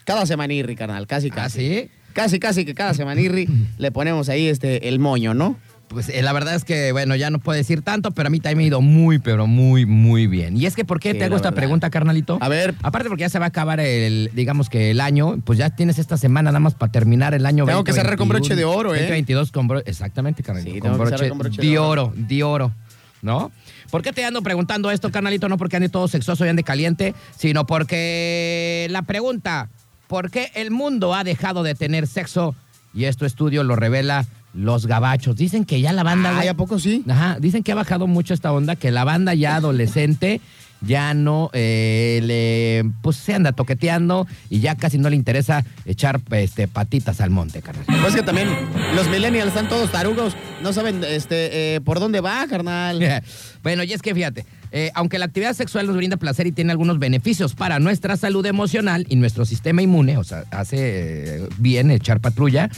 [0.04, 1.58] Cada semanirri, carnal, casi, ¿Ah, casi.
[1.58, 1.90] sí?
[2.12, 5.58] Casi, casi que cada semanirri le ponemos ahí este, el moño, ¿no?
[5.96, 8.38] Pues eh, la verdad es que, bueno, ya no puedo decir tanto, pero a mí
[8.38, 10.54] también me ha ido muy, pero muy, muy bien.
[10.54, 11.56] Y es que, ¿por qué Sí, te hago esta verdad.
[11.56, 12.36] pregunta, carnalito?
[12.42, 12.74] A ver.
[12.82, 15.98] Aparte porque ya se va a acabar el, digamos que el año, pues ya tienes
[15.98, 18.64] esta semana nada más para terminar el año Tengo que cerrar con 2021, broche de
[18.66, 18.98] oro, ¿eh?
[18.98, 20.74] 2022 con broche, exactamente, carnalito.
[20.74, 22.74] Sí, con, broche con broche de oro, de oro,
[23.22, 23.50] ¿no?
[23.90, 25.48] ¿Por qué te ando preguntando esto, carnalito?
[25.48, 29.70] No porque ande todo sexoso y ande caliente, sino porque la pregunta,
[30.08, 32.54] ¿por qué el mundo ha dejado de tener sexo?
[32.92, 35.36] Y esto estudio lo revela los gabachos.
[35.36, 36.36] Dicen que ya la banda...
[36.38, 37.04] Ay, ¿a poco sí?
[37.08, 40.40] Ajá, dicen que ha bajado mucho esta onda, que la banda ya adolescente
[40.82, 46.20] ya no eh, le pues se anda toqueteando y ya casi no le interesa echar
[46.32, 47.84] este patitas al monte, carnal.
[48.02, 48.48] Pues que también
[48.94, 53.22] los millennials están todos tarugos, no saben este, eh, por dónde va, carnal.
[53.62, 54.44] bueno, y es que fíjate,
[54.78, 58.44] eh, aunque la actividad sexual nos brinda placer y tiene algunos beneficios para nuestra salud
[58.44, 60.76] emocional y nuestro sistema inmune, o sea, hace
[61.44, 62.68] eh, bien echar patrulla,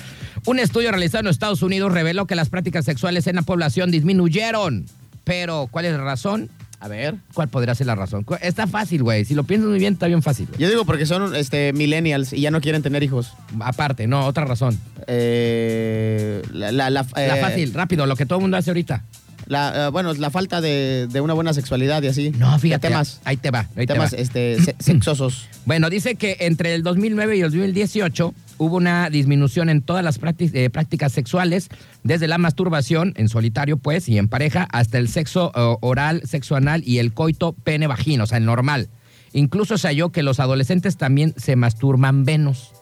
[0.46, 4.86] un estudio realizado en Estados Unidos reveló que las prácticas sexuales en la población disminuyeron.
[5.24, 6.48] Pero, ¿cuál es la razón?
[6.78, 7.16] A ver.
[7.34, 8.24] ¿Cuál podría ser la razón?
[8.42, 9.24] Está fácil, güey.
[9.24, 10.60] Si lo piensas muy bien, está bien fácil, güey.
[10.60, 13.32] Yo digo porque son este, millennials y ya no quieren tener hijos.
[13.58, 14.78] Aparte, no, otra razón.
[15.08, 19.02] Eh, la, la, la, La fácil, rápido, lo que todo el mundo hace ahorita.
[19.48, 22.30] La, eh, bueno, la falta de, de una buena sexualidad y así.
[22.30, 22.88] No, fíjate.
[22.88, 24.18] Temas, Ahí te va, ahí te temas va.
[24.18, 25.48] este, se- sexosos.
[25.64, 30.20] Bueno, dice que entre el 2009 y el 2018 hubo una disminución en todas las
[30.20, 31.68] prácti- eh, prácticas sexuales,
[32.04, 36.56] desde la masturbación en solitario, pues, y en pareja, hasta el sexo eh, oral, sexo
[36.56, 38.88] anal y el coito pene-vagina, o sea, el normal.
[39.32, 42.72] Incluso se halló que los adolescentes también se masturban menos.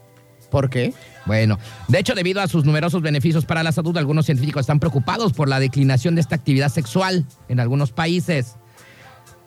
[0.50, 0.92] ¿Por qué?
[1.26, 5.32] Bueno, de hecho, debido a sus numerosos beneficios para la salud, algunos científicos están preocupados
[5.32, 8.56] por la declinación de esta actividad sexual en algunos países.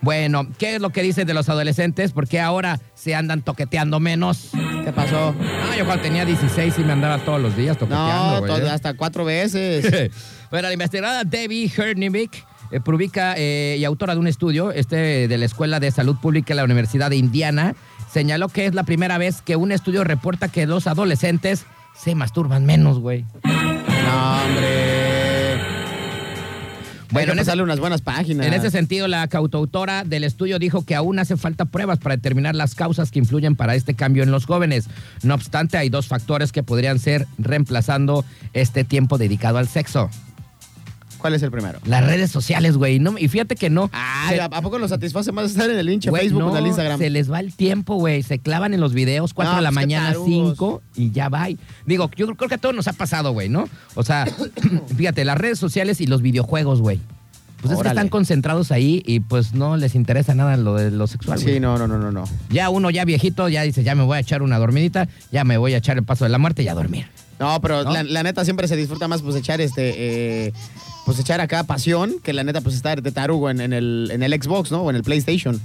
[0.01, 2.13] Bueno, ¿qué es lo que dicen de los adolescentes?
[2.13, 4.49] ¿Por qué ahora se andan toqueteando menos?
[4.85, 5.35] ¿Qué pasó?
[5.41, 8.61] Ah, yo cuando tenía 16 sí me andaba todos los días toqueteando, No, güey.
[8.61, 10.09] todo- hasta cuatro veces.
[10.51, 15.37] bueno, la investigadora Debbie Hernivik, eh, publica eh, y autora de un estudio este, de
[15.37, 17.75] la Escuela de Salud Pública de la Universidad de Indiana,
[18.11, 22.65] señaló que es la primera vez que un estudio reporta que los adolescentes se masturban
[22.65, 23.25] menos, güey.
[23.43, 25.59] No, hombre.
[27.11, 28.45] Bueno, en ese- unas buenas páginas.
[28.45, 32.53] En ese sentido, la coautora del estudio dijo que aún hace falta pruebas para determinar
[32.55, 34.87] las causas que influyen para este cambio en los jóvenes.
[35.23, 40.11] No obstante, hay dos factores que podrían ser reemplazando este tiempo dedicado al sexo.
[41.19, 41.79] ¿Cuál es el primero?
[41.85, 42.99] Las redes sociales, güey.
[42.99, 43.89] No, y fíjate que no.
[43.93, 46.57] Ay, se- ¿a poco los satisface más estar en el hinche Facebook no, o en
[46.57, 46.97] el Instagram?
[46.99, 48.23] Se les va el tiempo, güey.
[48.23, 50.29] Se clavan en los videos, 4 No, de la pues, mañana, tarugos.
[50.29, 51.47] 5 y ya va.
[51.85, 53.67] Digo, yo creo que a todos nos ha pasado, güey, ¿no?
[53.95, 54.25] O sea,
[54.97, 56.99] fíjate, las redes sociales y los videojuegos, güey.
[57.61, 61.07] Pues es que están concentrados ahí y pues no les interesa nada lo de lo
[61.07, 61.39] sexual.
[61.39, 62.23] Sí, no, no, no, no, no.
[62.49, 65.57] Ya uno ya viejito, ya dice, ya me voy a echar una dormidita, ya me
[65.57, 67.07] voy a echar el paso de la muerte y a dormir.
[67.37, 67.91] No, pero ¿No?
[67.91, 69.93] La, la neta siempre se disfruta más pues echar este
[70.47, 70.53] eh,
[71.05, 74.23] pues echar acá pasión que la neta pues estar de tarugo en, en el, en
[74.23, 74.83] el Xbox, ¿no?
[74.83, 75.59] O en el PlayStation.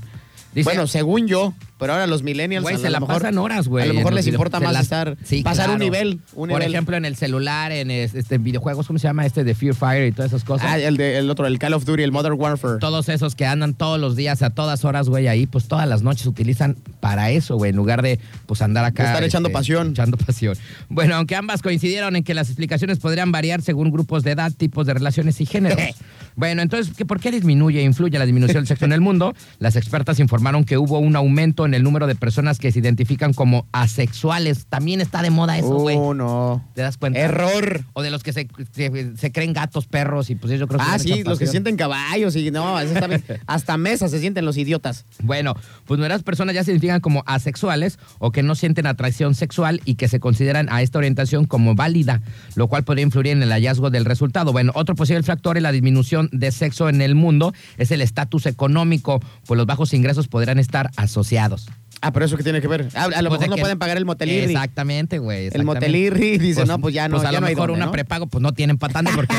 [0.55, 3.67] Dice- bueno, según yo, pero ahora los millennials Güey, a se la mejor- pasan horas,
[3.69, 3.85] güey.
[3.85, 6.73] A lo mejor les video- importa más estar Sí, pasar un nivel, un Por nivel.
[6.73, 9.27] ejemplo, en el celular, en es- este, videojuegos, ¿cómo se llama?
[9.27, 10.67] Este de Fear Fire y todas esas cosas.
[10.71, 12.79] Ah, el, de, el otro, el Call of Duty, el Modern Warfare.
[12.79, 16.03] Todos esos que andan todos los días, a todas horas, güey, ahí, pues todas las
[16.03, 19.03] noches utilizan para eso, güey, en lugar de, pues, andar acá.
[19.03, 19.90] De estar echando pasión.
[19.90, 20.57] Echando pasión.
[20.88, 24.87] Bueno, aunque ambas coincidieron en que las explicaciones podrían variar según grupos de edad, tipos
[24.87, 25.79] de relaciones y géneros.
[26.37, 29.35] bueno, entonces, ¿qué- ¿por qué disminuye e influye la disminución del sexo en el mundo?
[29.59, 33.33] Las expertas informaron que hubo un aumento en el número de personas que se identifican
[33.33, 34.66] como asexuales.
[34.66, 35.97] También está de moda eso, güey.
[35.99, 36.64] Oh, no.
[36.75, 37.18] ¿Te das cuenta?
[37.20, 37.85] Error.
[37.92, 40.87] O de los que se, se- se creen gatos, perros, y pues yo creo que
[40.88, 42.77] Ah, sí, los que sienten caballos y no,
[43.47, 45.05] hasta mesas se sienten los idiotas.
[45.23, 45.55] Bueno,
[45.87, 49.94] pues nuevas personas ya se identifican como asexuales o que no sienten atracción sexual y
[49.94, 52.23] que se consideran a esta orientación como válida,
[52.55, 54.53] lo cual podría influir en el hallazgo del resultado.
[54.53, 58.47] Bueno, otro posible factor en la disminución de sexo en el mundo es el estatus
[58.47, 61.69] económico, pues los bajos ingresos podrán estar asociados.
[62.05, 62.88] Ah, pero eso que tiene que ver.
[62.95, 64.53] Ah, a lo Pues mejor no que- pueden pagar el motelirri.
[64.53, 65.49] Exactamente, güey.
[65.53, 67.87] El motelirri dice, no, pues ya no, Pues a ya lo no mejor dónde, una
[67.87, 67.93] ¿no?
[67.93, 69.35] prepago, pues no tienen patante porque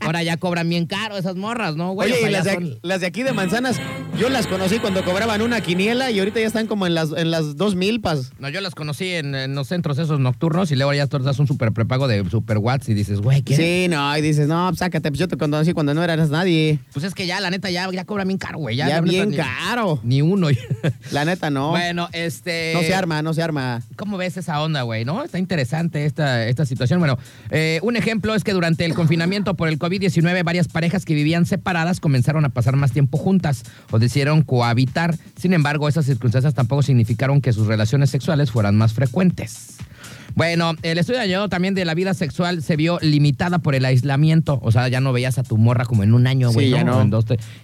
[0.00, 2.12] ahora ya cobran bien caro esas morras, ¿no, güey?
[2.12, 3.80] Oye, y las de, son- aquí, las de aquí de Manzanas,
[4.18, 7.30] yo las conocí cuando cobraban una quiniela y ahorita ya están como en las, en
[7.30, 8.32] las dos milpas.
[8.38, 11.38] No, yo las conocí en, en los centros esos nocturnos y luego ya tú das
[11.38, 13.56] un super prepago de super watts y dices, güey, ¿qué?
[13.56, 16.78] Sí, no, y dices, no, pues sácate, pues yo te conocí cuando no eras nadie.
[16.92, 18.76] Pues es que ya, la neta, ya, ya cobra bien caro, güey.
[18.76, 20.00] Ya, Ya, neta, bien ni- caro.
[20.02, 20.48] Ni uno.
[21.10, 21.70] La neta, no.
[21.70, 22.72] Bueno, este...
[22.74, 23.82] no se arma, no se arma.
[23.96, 25.04] ¿Cómo ves esa onda, güey?
[25.04, 25.22] ¿No?
[25.24, 26.98] Está interesante esta, esta situación.
[26.98, 27.18] Bueno,
[27.50, 31.46] eh, un ejemplo es que durante el confinamiento por el COVID-19, varias parejas que vivían
[31.46, 35.16] separadas comenzaron a pasar más tiempo juntas o decidieron cohabitar.
[35.36, 39.76] Sin embargo, esas circunstancias tampoco significaron que sus relaciones sexuales fueran más frecuentes.
[40.36, 44.58] Bueno, el estudio añadió también de la vida sexual se vio limitada por el aislamiento.
[44.62, 46.66] O sea, ya no veías a tu morra como en un año, güey.
[46.66, 47.08] Sí, ya no.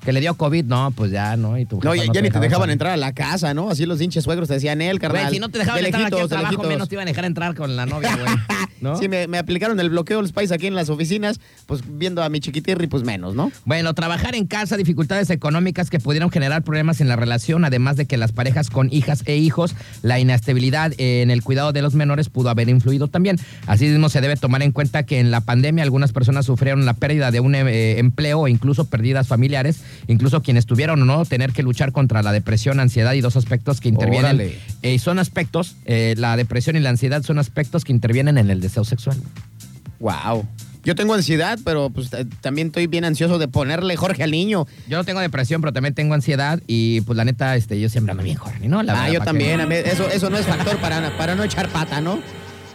[0.03, 1.59] Que le dio COVID, no, pues ya, ¿no?
[1.59, 2.73] Y tu No, ya, ya ni te dejaba dejaban salir.
[2.73, 3.69] entrar a la casa, ¿no?
[3.69, 5.25] Así los hinches suegros te decían él, carnal.
[5.25, 6.69] Güey, si no te dejaban De entrar aquí al lejitos, de trabajo, lejitos.
[6.71, 8.35] menos te iban a dejar entrar con la novia, güey.
[8.81, 8.97] ¿No?
[8.97, 12.29] Sí, me, me aplicaron el bloqueo los países aquí en las oficinas, pues viendo a
[12.31, 13.53] mi chiquitirri, pues menos, ¿no?
[13.67, 18.07] Bueno, trabajar en casa, dificultades económicas que pudieron generar problemas en la relación, además de
[18.07, 22.29] que las parejas con hijas e hijos, la inestabilidad en el cuidado de los menores
[22.29, 23.39] pudo haber influido también.
[23.67, 27.31] Asimismo, se debe tomar en cuenta que en la pandemia algunas personas sufrieron la pérdida
[27.31, 31.63] de un eh, empleo o incluso pérdidas familiares, incluso quienes tuvieron o no tener que
[31.63, 34.37] luchar contra la depresión, ansiedad y dos aspectos que intervienen.
[34.37, 34.59] Órale.
[34.83, 38.61] Eh, son aspectos, eh, la depresión y la ansiedad son aspectos que intervienen en el
[38.61, 39.17] deseo sexual.
[40.01, 40.47] Wow.
[40.85, 44.67] Yo tengo ansiedad, pero pues también estoy bien ansioso de ponerle Jorge al niño.
[44.89, 48.11] Yo no tengo depresión, pero también tengo ansiedad y pues la neta, este, yo siempre
[48.11, 48.83] ando bien horny, ¿no?
[48.83, 49.61] La ah, verdad, yo ¿pa' también.
[49.71, 52.21] Eso, eso no es factor para, para no echar pata, ¿no?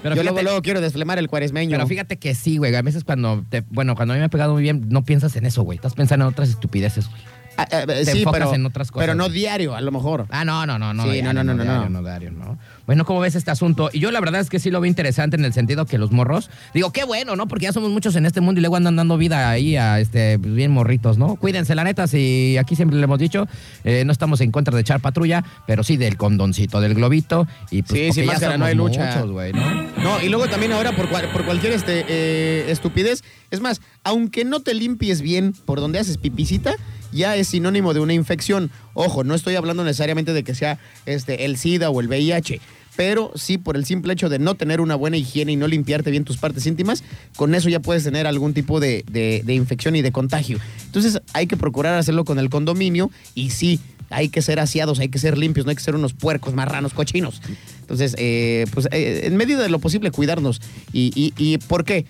[0.04, 1.72] Pero yo fíjate- luego, luego quiero desflemar el cuaresmeño.
[1.72, 2.74] Pero fíjate que sí, güey.
[2.76, 5.36] A veces cuando te, bueno, cuando a mí me ha pegado muy bien, no piensas
[5.36, 5.78] en eso, güey.
[5.78, 7.22] Estás pensando en otras estupideces, güey.
[7.58, 9.04] Ah, ah, te sí, enfocas pero, en otras cosas.
[9.04, 10.28] pero no diario, a lo mejor.
[10.30, 11.04] Ah, no, no, no, no.
[11.04, 12.02] Sí, diario, no, no, no, no, diario, no.
[12.04, 12.58] diario, ¿no?
[12.86, 13.90] Bueno, ¿cómo ves este asunto?
[13.92, 16.12] Y yo la verdad es que sí lo veo interesante en el sentido que los
[16.12, 17.48] morros, digo, qué bueno, ¿no?
[17.48, 20.40] Porque ya somos muchos en este mundo y luego andan dando vida ahí a este,
[20.40, 21.36] pues, bien morritos, ¿no?
[21.36, 23.48] Cuídense, la neta, si aquí siempre le hemos dicho,
[23.84, 27.48] eh, no estamos en contra de echar patrulla, pero sí del condoncito, del globito.
[27.72, 29.16] Y pues, Sí, ya máscara somos no hay lucha.
[29.16, 29.84] muchos, güey, ¿no?
[30.04, 33.24] No, y luego también ahora por, cual- por cualquier este, eh, estupidez.
[33.52, 36.74] Es más, aunque no te limpies bien por donde haces pipicita,
[37.12, 38.72] ya es sinónimo de una infección.
[38.94, 42.60] Ojo, no estoy hablando necesariamente de que sea este, el SIDA o el VIH.
[42.96, 46.10] Pero sí, por el simple hecho de no tener una buena higiene y no limpiarte
[46.10, 47.04] bien tus partes íntimas,
[47.36, 50.58] con eso ya puedes tener algún tipo de, de- infección y de contagio.
[50.86, 55.10] Entonces hay que procurar hacerlo con el condominio y sí, hay que ser aseados, hay
[55.10, 57.40] que ser limpios, no hay que ser unos puercos, marranos, cochinos.
[57.82, 60.60] Entonces, eh, pues eh, en medida de lo posible cuidarnos.
[60.92, 62.06] ¿Y, y, y por qué?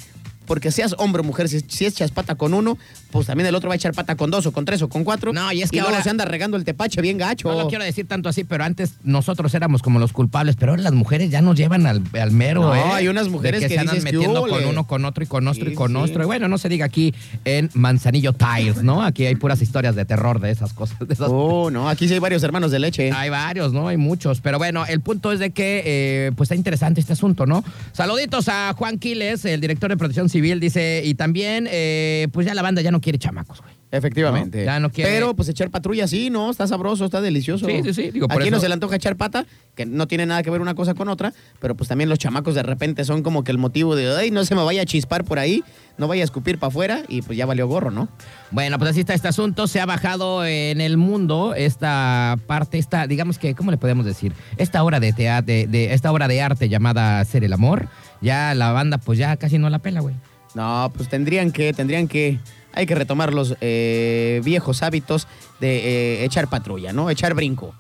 [0.47, 2.77] Porque seas hombre o mujer, si, si echas pata con uno,
[3.11, 5.03] pues también el otro va a echar pata con dos o con tres o con
[5.03, 5.33] cuatro.
[5.33, 7.49] No, y es que luego ahora- se anda regando el tepache bien gacho.
[7.51, 10.81] No lo quiero decir tanto así, pero antes nosotros éramos como los culpables, pero ahora
[10.81, 12.81] las mujeres ya nos llevan al, al mero, No, ¿eh?
[12.93, 15.27] hay unas mujeres que, que se andan dices, ¿qué metiendo con uno, con otro y
[15.27, 15.97] con otro Sí, y con sí.
[15.97, 16.23] otro.
[16.23, 17.13] Y bueno, no se diga aquí
[17.45, 19.03] en Manzanillo Tiles, ¿no?
[19.03, 20.97] Aquí hay puras historias de terror de esas cosas.
[20.99, 23.11] De esas Oh, no, aquí sí hay varios hermanos de leche.
[23.11, 23.87] Hay varios, ¿no?
[23.89, 24.39] Hay muchos.
[24.41, 27.63] Pero bueno, el punto es de que, eh, pues está interesante este asunto, ¿no?
[27.91, 32.53] Saluditos a Juan Quiles, el director de Protección Civil, dice, y también, eh, pues ya
[32.53, 33.75] la banda ya no quiere chamacos, güey.
[33.89, 34.59] Efectivamente.
[34.59, 36.51] No, ya no quiere- Pero pues echar patrulla sí, ¿no?
[36.51, 37.67] Está sabroso, está delicioso.
[37.67, 39.45] Sí, sí, sí, digo, por Aquí no eso- se le antoja echar pata,
[39.75, 42.53] que no tiene nada que ver una cosa con otra, pero pues también los chamacos
[42.53, 45.23] de repente son como que el motivo de, ay, no se me vaya a chispar
[45.23, 45.63] por ahí,
[45.97, 48.09] no vaya a escupir para afuera y pues ya valió gorro, ¿no?
[48.51, 49.67] Bueno, pues así está este asunto.
[49.67, 54.33] Se ha bajado en el mundo esta parte, esta, digamos que, ¿cómo le podemos decir?
[54.57, 57.87] Esta obra de teatro, de, de- esta obra de arte llamada Ser el Amor.
[58.19, 60.15] Ya la banda, pues ya casi no la pela, güey.
[60.57, 62.39] No, pues tendrían que, tendrían que,
[62.73, 65.27] hay que retomar los eh, viejos hábitos
[65.59, 67.11] de eh, echar patrulla, ¿no?
[67.11, 67.75] Echar brinco.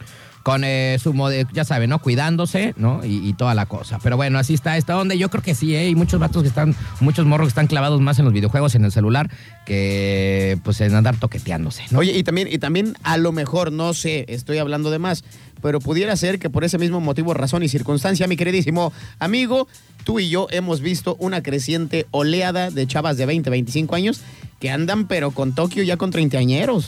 [0.47, 1.99] Con eh, su, mode- ya saben, ¿no?
[1.99, 3.03] Cuidándose, ¿no?
[3.03, 3.99] Y, y toda la cosa.
[4.01, 5.13] Pero bueno, así está esta onda.
[5.13, 5.79] Yo creo que sí, ¿eh?
[5.79, 8.85] Hay muchos vatos que están, muchos morros que están clavados más en los videojuegos, en
[8.85, 9.29] el celular,
[9.65, 11.99] que pues en andar toqueteándose, ¿no?
[11.99, 15.25] Oye, y también, y también a lo mejor, no sé, estoy hablando de más,
[15.61, 19.67] pero pudiera ser que por ese mismo motivo, razón y circunstancia, mi queridísimo amigo,
[20.05, 24.21] tú y yo hemos visto una creciente oleada de chavas de 20, 25 años
[24.61, 26.87] que andan pero con Tokio ya con treintañeros.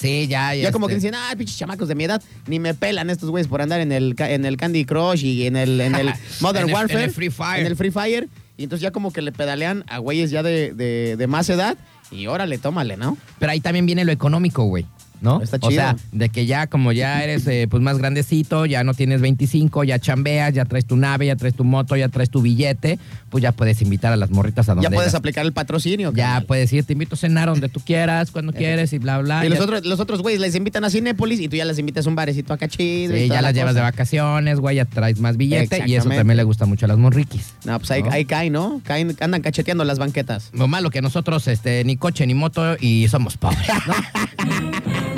[0.00, 2.72] Sí, ya, Ya como que este, dicen, ah, pinches chamacos de mi edad, ni me
[2.74, 5.94] pelan estos güeyes por andar en el, en el Candy Crush y en el, en
[5.94, 6.10] el
[6.40, 6.98] Modern En el- Warfare.
[7.04, 7.60] en el Free Fire.
[7.60, 8.28] En el Free Fire.
[8.56, 11.76] Y entonces ya como que le pedalean a güeyes ya de, de, de más edad
[12.10, 13.16] y órale, tómale, ¿no?
[13.38, 14.86] Pero ahí también viene lo económico, güey.
[15.20, 15.42] ¿No?
[15.42, 15.72] Está O chido.
[15.72, 19.84] sea, de que ya como ya eres eh, pues más grandecito, ya no tienes 25,
[19.84, 23.42] ya chambeas, ya traes tu nave, ya traes tu moto, ya traes tu billete, pues
[23.42, 26.12] ya puedes invitar a las morritas a donde Ya puedes aplicar el patrocinio.
[26.14, 29.44] Ya puedes ir, te invito a cenar donde tú quieras, cuando quieres y bla, bla.
[29.44, 32.06] Y los otros, los otros güeyes les invitan a Cinépolis y tú ya les invitas
[32.06, 33.14] a un barecito acá chido.
[33.16, 35.94] y Sí, toda ya la las llevas de vacaciones, güey, ya traes más billete y
[35.96, 37.54] eso también le gusta mucho a las morriquis.
[37.64, 38.10] No, pues ahí, ¿no?
[38.10, 38.80] ahí caen, ¿no?
[38.84, 40.50] Caen, andan cacheteando las banquetas.
[40.52, 43.94] Lo malo que nosotros, este, ni coche ni moto y somos pobres, ¿no?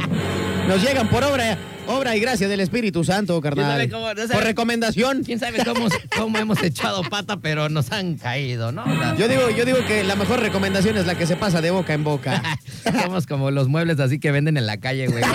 [0.69, 3.73] Nos llegan por obra, obra y gracia del Espíritu Santo, carnal.
[3.73, 4.09] sabe cómo?
[4.15, 5.23] No sabe- Por recomendación.
[5.25, 8.85] Quién sabe cómo, cómo hemos echado pata, pero nos han caído, ¿no?
[9.17, 11.93] Yo digo, yo digo que la mejor recomendación es la que se pasa de boca
[11.95, 12.43] en boca.
[13.03, 15.23] Somos como los muebles así que venden en la calle, güey.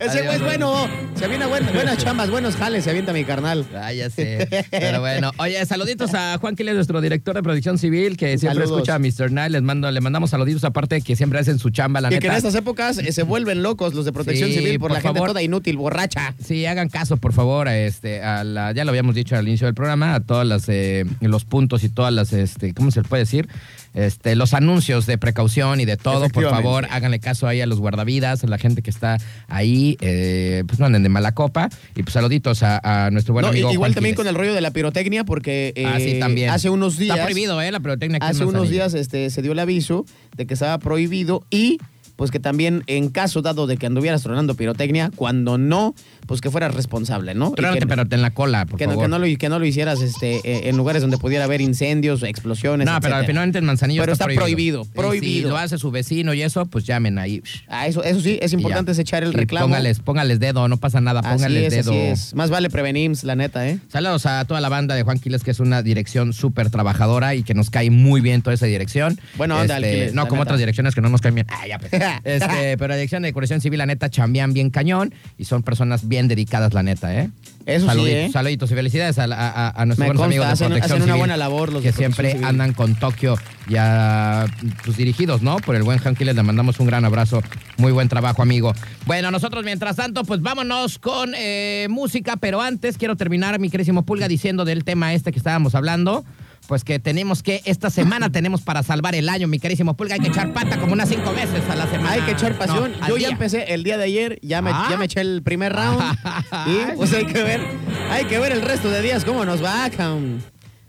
[0.00, 0.88] Ese güey es bueno.
[1.16, 3.66] Se avienta buen- buenas chambas, buenos jales, se avienta mi carnal.
[3.74, 4.46] Ah, ya sé.
[4.70, 8.88] Pero bueno, oye, saluditos a Juan Quiles, nuestro director de producción civil, que siempre Saludos.
[8.88, 9.32] escucha a Mr.
[9.32, 9.50] Night.
[9.52, 12.20] Les mando, le mandamos saluditos aparte de que siempre hacen su chamba, la Y neta.
[12.20, 14.90] que en estas épocas eh, se vuelven locos los de protección Sí, civil por, por
[14.92, 15.30] la gente favor.
[15.30, 16.34] toda inútil, borracha.
[16.44, 19.66] Sí, hagan caso, por favor, a este, a la, ya lo habíamos dicho al inicio
[19.66, 23.22] del programa, a todos eh, los puntos y todas las, este, ¿cómo se les puede
[23.24, 23.48] decir?
[23.94, 27.80] Este, los anuncios de precaución y de todo, por favor, háganle caso ahí a los
[27.80, 31.68] guardavidas, a la gente que está ahí, eh, pues no anden de mala copa.
[31.96, 33.72] Y pues saluditos a, a nuestro buen No, amigo.
[33.72, 36.50] igual Juan también con el rollo de la pirotecnia, porque eh, Ah, sí, también.
[36.50, 37.16] hace unos días.
[37.16, 37.72] Está prohibido, ¿eh?
[37.72, 40.04] La pirotecnia Hace unos días este, se dio el aviso
[40.36, 41.78] de que estaba prohibido y
[42.18, 45.94] pues que también en caso dado de que anduvieras tronando pirotecnia, cuando no,
[46.26, 47.50] pues que fueras responsable, ¿no?
[47.52, 49.04] Y Trónate, que, pero en la cola, por que no, favor.
[49.04, 52.24] que no lo, que no lo hicieras este, eh, en lugares donde pudiera haber incendios,
[52.24, 53.26] explosiones, No, pero etcétera.
[53.28, 55.50] finalmente en Manzanillo Pero está, está prohibido, Y Si prohibido.
[55.50, 57.40] lo hace su vecino y eso, pues llamen ahí.
[57.68, 59.66] Ah, eso, eso sí, es importante es echar el Y reclamo.
[59.68, 61.92] Póngales, póngales dedo, no pasa nada, así póngales es, dedo.
[61.92, 62.34] así es.
[62.34, 63.78] Más vale prevenir, la neta, ¿eh?
[63.92, 67.44] Saludos a toda la banda de Juan Quiles, que es una dirección súper trabajadora y
[67.44, 69.20] que nos cae muy bien toda esa dirección.
[69.36, 70.48] Buena onda, Este, Alquiles, No, como neta.
[70.50, 71.46] otras direcciones que no nos caen bien.
[71.48, 71.92] Ah, ya, pues.
[72.24, 76.08] Este, pero la dirección de decoración civil, la neta, chambean bien cañón y son personas
[76.08, 77.30] bien dedicadas, la neta, ¿eh?
[77.66, 78.30] Eso sí, saluditos, ¿eh?
[78.32, 81.18] Saluditos y felicidades a, a, a nuestros buenos amigos de hacen- Protección hacen una Civil,
[81.18, 82.44] buena labor los que de siempre Civil.
[82.46, 83.36] andan con Tokio
[83.68, 84.46] ya
[84.84, 85.56] pues, dirigidos, ¿no?
[85.58, 87.42] Por el buen Juan Quiles, le mandamos un gran abrazo.
[87.76, 88.72] Muy buen trabajo, amigo.
[89.06, 94.02] Bueno, nosotros mientras tanto, pues vámonos con eh, música, pero antes quiero terminar, mi querísimo
[94.02, 96.24] Pulga, diciendo del tema este que estábamos hablando.
[96.68, 100.14] Pues que tenemos que, esta semana tenemos para salvar el año, mi querísimo Pulga.
[100.14, 102.10] Hay que echar pata como unas cinco veces a la semana.
[102.12, 102.92] Hay que echar pasión.
[103.00, 103.28] No, Yo ya día.
[103.30, 104.86] empecé el día de ayer, ya me, Ah.
[104.90, 105.98] ya me eché el primer round.
[106.66, 107.62] y pues hay que ver,
[108.10, 109.88] hay que ver el resto de días cómo nos va.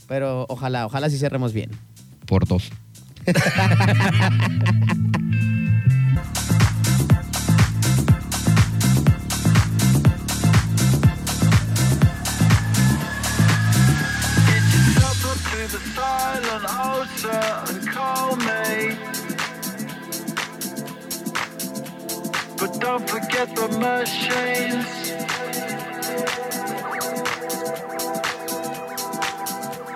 [0.10, 1.72] Pero ojalá, ojalá sí cerremos bien.
[2.26, 2.70] Por dos.
[22.90, 25.14] don't forget the machines.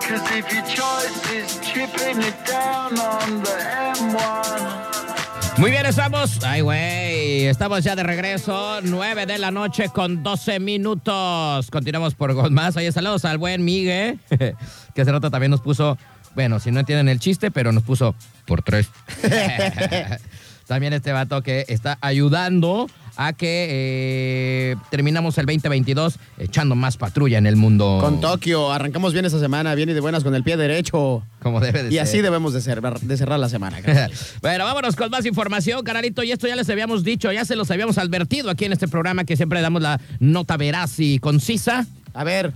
[0.06, 3.56] Cause if your choice is chipping it down on the
[3.98, 5.58] M1.
[5.58, 6.38] Muy bien, estamos.
[6.44, 7.46] Ay, güey.
[7.46, 8.80] Estamos ya de regreso.
[8.82, 11.70] 9 de la noche con 12 minutos.
[11.70, 12.76] Continuamos por más.
[12.76, 14.18] Oye, saludos al buen Migue.
[14.94, 15.98] Que hace rato también nos puso.
[16.36, 18.14] Bueno, si no entienden el chiste, pero nos puso
[18.46, 18.88] por tres.
[20.66, 27.38] también este vato que está ayudando a que eh, terminamos el 2022 echando más patrulla
[27.38, 27.98] en el mundo.
[28.00, 31.22] Con Tokio, arrancamos bien esta semana, bien y de buenas con el pie derecho.
[31.40, 32.00] Como debe de Y ser.
[32.00, 33.78] así debemos de cerrar, de cerrar la semana.
[34.42, 36.22] bueno, vámonos con más información, canalito.
[36.24, 39.24] Y esto ya les habíamos dicho, ya se los habíamos advertido aquí en este programa
[39.24, 42.52] que siempre damos la nota veraz y concisa A ver,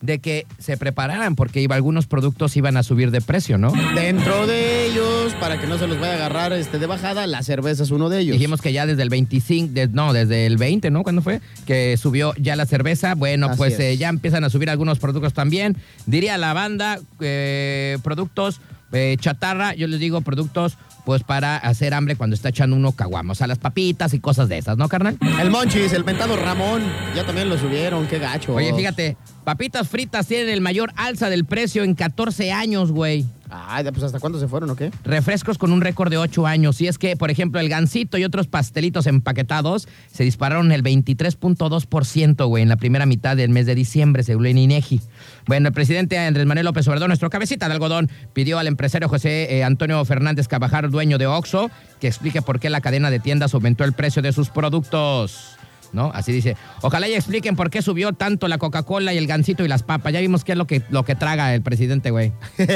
[0.00, 3.72] de que se prepararan porque iba, algunos productos iban a subir de precio, ¿no?
[3.94, 7.42] dentro de ellos, para que no se los vaya a agarrar este de bajada, la
[7.42, 8.32] cerveza es uno de ellos.
[8.34, 11.02] Dijimos que ya desde el 25, de- no, desde el 20, ¿no?
[11.02, 11.40] ¿Cuándo fue?
[11.66, 13.14] Que subió ya la cerveza.
[13.14, 13.80] Bueno, Así pues es.
[13.80, 15.76] eh, ya empiezan a subir algunos productos también.
[16.06, 18.60] Diría la banda, eh, productos
[18.92, 23.32] eh, chatarra, yo les digo productos pues para hacer hambre cuando está echando uno caguamo.
[23.32, 25.18] O sea, las papitas y cosas de esas, ¿no, carnal?
[25.40, 26.82] El Monchis, el mentado Ramón,
[27.14, 28.54] ya también lo subieron, qué gacho.
[28.54, 33.24] Oye, fíjate, papitas fritas tienen el mayor alza del precio en 14 años, güey.
[33.50, 34.92] Ay, pues hasta cuándo se fueron o qué?
[35.04, 36.80] Refrescos con un récord de 8 años.
[36.80, 42.46] Y es que, por ejemplo, el gansito y otros pastelitos empaquetados se dispararon el 23.2%,
[42.46, 45.00] güey, en la primera mitad del mes de diciembre, según el INEGI.
[45.46, 49.56] Bueno, el presidente Andrés Manuel López Obrador, nuestro cabecita de algodón, pidió al empresario José
[49.56, 53.52] eh, Antonio Fernández Cabajar, dueño de Oxxo, que explique por qué la cadena de tiendas
[53.54, 55.59] aumentó el precio de sus productos.
[55.92, 56.10] ¿No?
[56.14, 56.56] Así dice.
[56.82, 60.12] Ojalá y expliquen por qué subió tanto la Coca-Cola y el gansito y las papas.
[60.12, 62.32] Ya vimos qué es lo que, lo que traga el presidente, güey.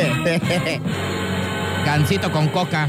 [1.85, 2.88] Gansito con coca.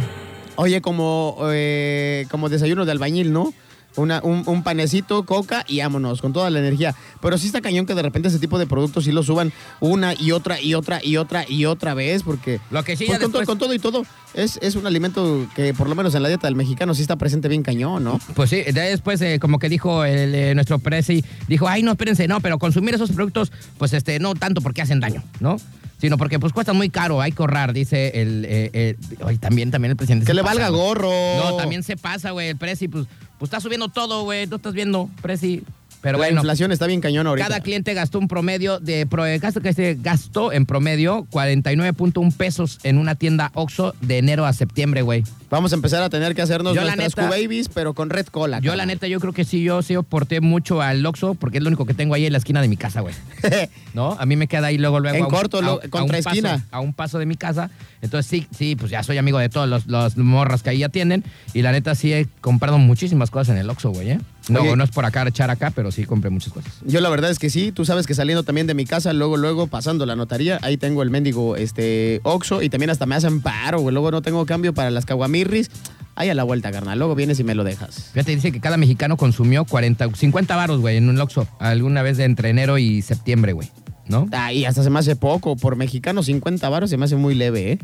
[0.55, 3.53] Oye, como, eh, como desayuno de albañil, ¿no?
[3.97, 6.93] Una, un, un panecito, coca y vámonos, con toda la energía.
[7.21, 10.13] Pero sí está cañón que de repente ese tipo de productos sí lo suban una
[10.13, 13.31] y otra y otra y otra y otra vez, porque Lo que sí pues con,
[13.31, 16.29] después- con todo y todo, es, es un alimento que por lo menos en la
[16.29, 18.19] dieta del mexicano sí está presente bien cañón, ¿no?
[18.35, 21.91] Pues sí, de después eh, como que dijo el, eh, nuestro presi, dijo, ay no,
[21.91, 25.57] espérense, no, pero consumir esos productos, pues este, no tanto porque hacen daño, ¿no?
[26.01, 28.95] Sino porque pues cuesta muy caro, hay que ahorrar, dice el, eh,
[29.39, 30.25] también, también el presidente.
[30.25, 31.09] Que le pasa, valga gorro.
[31.37, 34.73] No, también se pasa, güey, el presi, pues, pues está subiendo todo, güey, tú estás
[34.73, 35.63] viendo, presi,
[36.05, 36.41] pero la bueno.
[36.41, 37.47] inflación está bien cañón ahorita.
[37.47, 39.07] Cada cliente gastó un promedio de
[39.41, 44.53] gasto que se gastó en promedio 49.1 pesos en una tienda Oxxo de enero a
[44.53, 45.23] septiembre, güey.
[45.49, 48.59] Vamos a empezar a tener que hacernos Yo, nuestras neta- Q-Babies, pero con red cola.
[48.59, 51.63] Yo, la neta, yo creo que sí, yo sí aporté mucho al Oxxo porque es
[51.63, 53.15] lo único que tengo ahí en la esquina de mi casa, güey.
[53.95, 54.11] ¿No?
[54.19, 55.17] A mí me queda ahí luego, luego.
[55.17, 56.65] En a un- corto, lo- a- a contra un paso- esquina.
[56.69, 57.71] a un paso de mi casa.
[58.01, 61.23] Entonces, sí, sí, pues ya soy amigo de todos los, los morras que ahí atienden.
[61.53, 64.19] Y la neta, sí he comprado muchísimas cosas en el Oxxo, güey, ¿eh?
[64.49, 64.75] No, Oye.
[64.75, 66.71] no es por acá echar acá, pero sí compré muchas cosas.
[66.85, 69.37] Yo la verdad es que sí, tú sabes que saliendo también de mi casa, luego,
[69.37, 73.41] luego pasando la notaría, ahí tengo el mendigo este, Oxxo y también hasta me hacen
[73.41, 73.93] paro, güey.
[73.93, 75.69] Luego no tengo cambio para las caguamirris.
[76.17, 76.97] Ahí a la vuelta, carnal.
[76.97, 78.11] Luego vienes y me lo dejas.
[78.13, 81.47] Fíjate, dice que cada mexicano consumió 40, 50 varos, güey, en un Oxxo.
[81.59, 83.69] Alguna vez de entre enero y septiembre, güey.
[84.07, 84.27] ¿No?
[84.31, 85.55] Ahí hasta se me hace poco.
[85.55, 87.79] Por mexicano, 50 varos se me hace muy leve, ¿eh?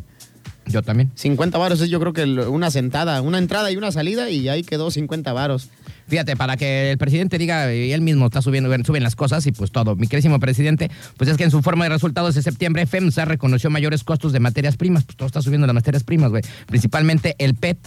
[0.67, 1.11] Yo también.
[1.15, 4.63] 50 varos es yo creo que una sentada, una entrada y una salida y ahí
[4.63, 5.69] quedó 50 varos.
[6.11, 9.53] Fíjate, para que el presidente diga, y él mismo está subiendo, suben las cosas y
[9.53, 9.95] pues todo.
[9.95, 13.69] Mi querísimo presidente, pues es que en su forma de resultados de septiembre, FEMSA reconoció
[13.69, 15.05] mayores costos de materias primas.
[15.05, 16.43] Pues todo está subiendo las materias primas, güey.
[16.65, 17.77] Principalmente el PET,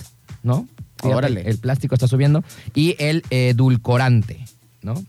[0.43, 0.67] ¿no?
[0.97, 1.43] Fíjate, Órale.
[1.43, 2.43] El plástico está subiendo.
[2.75, 4.43] Y el edulcorante,
[4.81, 5.05] ¿no?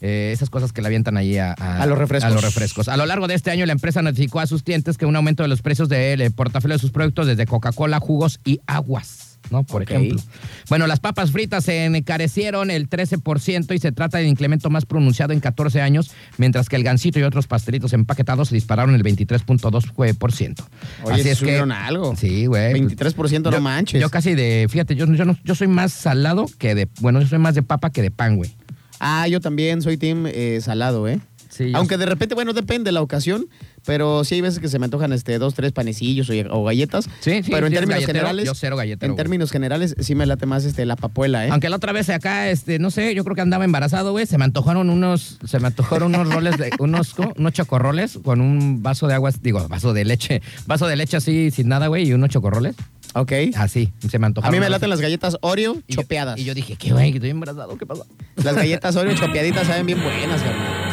[0.00, 2.30] Eh, esas cosas que le avientan ahí a, A los refrescos.
[2.30, 2.88] A los refrescos.
[2.88, 5.42] A lo largo de este año, la empresa notificó a sus clientes que un aumento
[5.42, 9.64] de los precios del eh, portafolio de sus productos desde Coca-Cola, jugos y aguas, ¿no?
[9.64, 10.20] Por ejemplo.
[10.68, 15.32] Bueno, las papas fritas se encarecieron el 13% y se trata del incremento más pronunciado
[15.32, 20.64] en 14 años, mientras que el gansito y otros pastelitos empaquetados se dispararon el 23.2%.
[21.04, 22.14] Oye, ¿sí subieron algo?
[22.16, 22.72] Sí, güey.
[22.74, 24.00] 23% no manches.
[24.00, 27.26] Yo casi de, fíjate, yo, yo, no- yo soy más salado que de, bueno, yo
[27.26, 28.54] soy más de papa que de pan, güey.
[29.00, 31.20] Ah, yo también soy team eh, salado, ¿eh?
[31.54, 33.46] Sí, Aunque de repente, bueno, depende de la ocasión,
[33.86, 37.04] pero sí hay veces que se me antojan este, dos, tres panecillos o, o galletas.
[37.20, 39.16] Sí, sí, pero en sí, términos galletero, generales, yo cero galletero, en güey.
[39.16, 41.50] términos generales sí me late más este, la papuela, ¿eh?
[41.52, 44.26] Aunque la otra vez acá, este, no sé, yo creo que andaba embarazado, güey.
[44.26, 48.82] Se me antojaron unos, se me antojaron unos roles de, unos, unos chocorroles con un
[48.82, 52.12] vaso de agua, digo, vaso de leche, vaso de leche así sin nada, güey, y
[52.14, 52.74] unos chocorroles.
[53.14, 53.30] Ok.
[53.56, 54.52] Así, se me A antojaron.
[54.56, 56.36] mí me laten las galletas Oreo y yo- chopeadas.
[56.36, 57.12] Y yo dije, ¿qué, güey?
[57.12, 58.02] Que estoy embarazado, ¿qué pasa?
[58.42, 60.83] Las galletas Oreo chopeaditas saben bien buenas, carnal.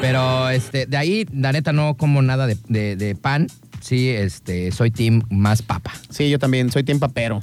[0.00, 3.46] Pero, este, de ahí, la neta, no como nada de, de- de pan.
[3.80, 5.92] Sí, este, soy team más papa.
[6.10, 7.40] Sí, yo también soy team papero.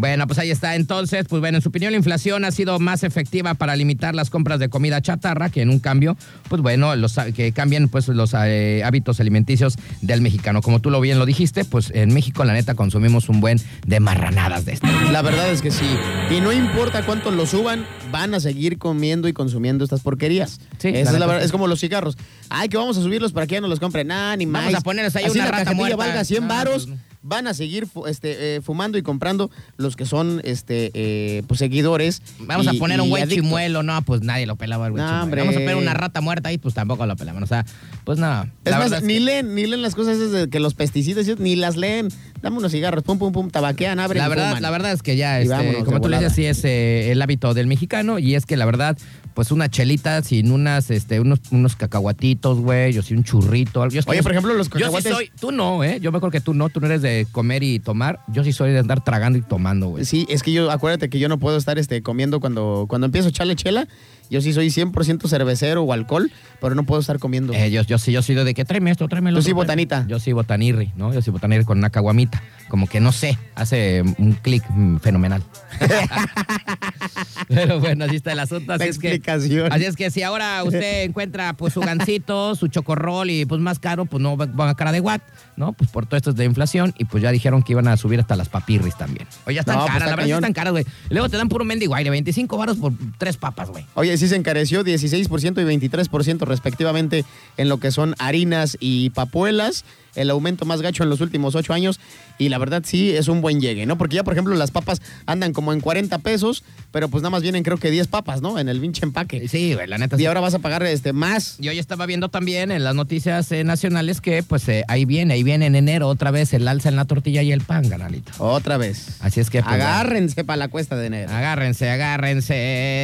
[0.00, 0.76] Bueno, pues ahí está.
[0.76, 4.30] Entonces, pues bueno, en su opinión, la inflación ha sido más efectiva para limitar las
[4.30, 6.16] compras de comida chatarra que en un cambio,
[6.48, 10.62] pues bueno, los, que cambien pues los eh, hábitos alimenticios del mexicano.
[10.62, 14.00] Como tú lo bien lo dijiste, pues en México, la neta, consumimos un buen de
[14.00, 14.90] marranadas de estas.
[15.12, 15.84] La verdad es que sí.
[16.30, 20.60] Y no importa cuánto lo suban, van a seguir comiendo y consumiendo estas porquerías.
[20.78, 21.44] Sí, Esa la es, la verdad.
[21.44, 22.16] es como los cigarros.
[22.48, 24.06] Ay, que vamos a subirlos para que ya no los compren.
[24.06, 24.62] Nada, ni más.
[24.64, 25.96] Vamos a ponerles ahí Así una la rata muerta.
[25.96, 26.86] valga 100 Ah, varos.
[26.86, 27.09] pues no.
[27.22, 32.22] Van a seguir este, eh, fumando y comprando los que son este, eh, pues, seguidores.
[32.40, 35.10] Vamos a poner un güey chimuelo, no, pues nadie lo pelaba el güey No.
[35.26, 37.42] Vamos a poner una rata muerta ahí, pues tampoco lo pelaban.
[37.42, 37.66] O sea,
[38.04, 38.50] pues nada.
[38.64, 41.26] Es más, es ni, que- leen, ni leen las cosas esas de que los pesticidas,
[41.38, 42.08] ni las leen.
[42.40, 44.62] Dame unos cigarros, pum, pum, pum, tabaquean, abren La y verdad, fuman.
[44.62, 47.52] la verdad es que ya, este, como tú le dices, sí es eh, el hábito
[47.52, 48.96] del mexicano y es que la verdad,
[49.40, 53.82] pues una chelita sin unas, este, unos, unos cacahuatitos, güey, o sí un churrito.
[53.82, 53.94] algo.
[53.94, 55.98] Yo Oye, por ejemplo, los Yo sí cacahuates- soy, tú no, ¿eh?
[55.98, 58.20] Yo me acuerdo que tú no, tú no eres de comer y tomar.
[58.28, 60.04] Yo sí soy de andar tragando y tomando, güey.
[60.04, 63.28] Sí, es que yo, acuérdate que yo no puedo estar este, comiendo cuando, cuando empiezo
[63.28, 63.88] a echarle chela.
[64.28, 66.30] Yo sí soy 100% cervecero o alcohol,
[66.60, 67.52] pero no puedo estar comiendo.
[67.54, 69.56] Eh, yo, yo sí, yo sí de que tráeme esto, tráeme lo Tú sí, tráeme".
[69.62, 70.04] botanita.
[70.06, 71.12] Yo sí botanirri, ¿no?
[71.14, 72.42] Yo sí botanirri con una caguamita.
[72.68, 75.42] Como que no sé, hace un clic mm, fenomenal.
[77.48, 78.72] Pero bueno, así está el asunto.
[78.72, 82.68] Así La es que, así es que si ahora usted encuentra pues su gancito, su
[82.68, 85.22] chocorrol y pues más caro, pues no van a cara de guat,
[85.56, 85.72] ¿no?
[85.72, 88.20] Pues por todo esto es de inflación y pues ya dijeron que iban a subir
[88.20, 89.26] hasta las papirris también.
[89.46, 90.84] Oye, ya están No, pues, caras, está la verdad están caras, güey.
[91.08, 93.84] Luego te dan puro mendigo aire, 25 varos por tres papas, güey.
[93.94, 97.24] Oye, sí se encareció 16% y 23% respectivamente
[97.56, 99.84] en lo que son harinas y papuelas.
[100.14, 102.00] El aumento más gacho en los últimos ocho años.
[102.38, 103.98] Y la verdad sí es un buen llegue, ¿no?
[103.98, 107.42] Porque ya, por ejemplo, las papas andan como en 40 pesos, pero pues nada más
[107.42, 108.58] vienen creo que 10 papas, ¿no?
[108.58, 109.46] En el pinche empaque.
[109.48, 110.16] Sí, güey, la neta.
[110.16, 110.26] Y sí.
[110.26, 111.56] ahora vas a pagar este más.
[111.60, 115.34] Y hoy estaba viendo también en las noticias eh, nacionales que pues eh, ahí viene,
[115.34, 118.32] ahí viene en enero otra vez el alza en la tortilla y el pan, ganalito.
[118.38, 119.16] Otra vez.
[119.20, 121.30] Así es que pues, Agárrense para la cuesta de enero.
[121.30, 122.54] agárrense, agárrense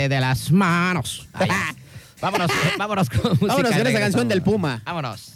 [0.08, 1.28] de las manos.
[2.20, 3.46] Vámonos, vámonos con música.
[3.46, 4.82] Vámonos con esa canción del Puma.
[4.86, 5.34] Vámonos.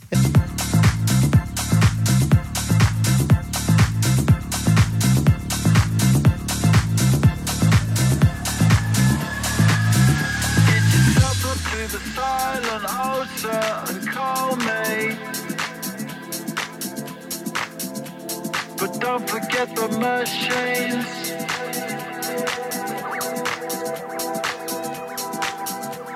[19.00, 21.32] Don't forget the machines.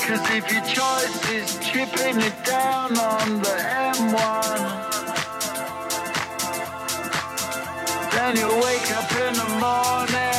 [0.05, 3.57] Cause if your choice is chipping it down on the
[3.97, 4.61] M1,
[8.12, 10.34] then you wake up in the morning,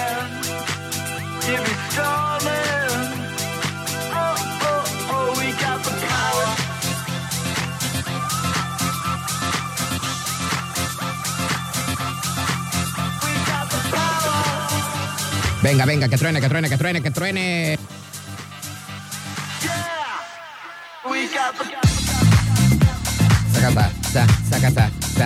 [15.66, 17.80] Venga, venga, que truene, que truene, que truene, que truene.
[23.52, 25.26] Sacata, sa, sacata, sa.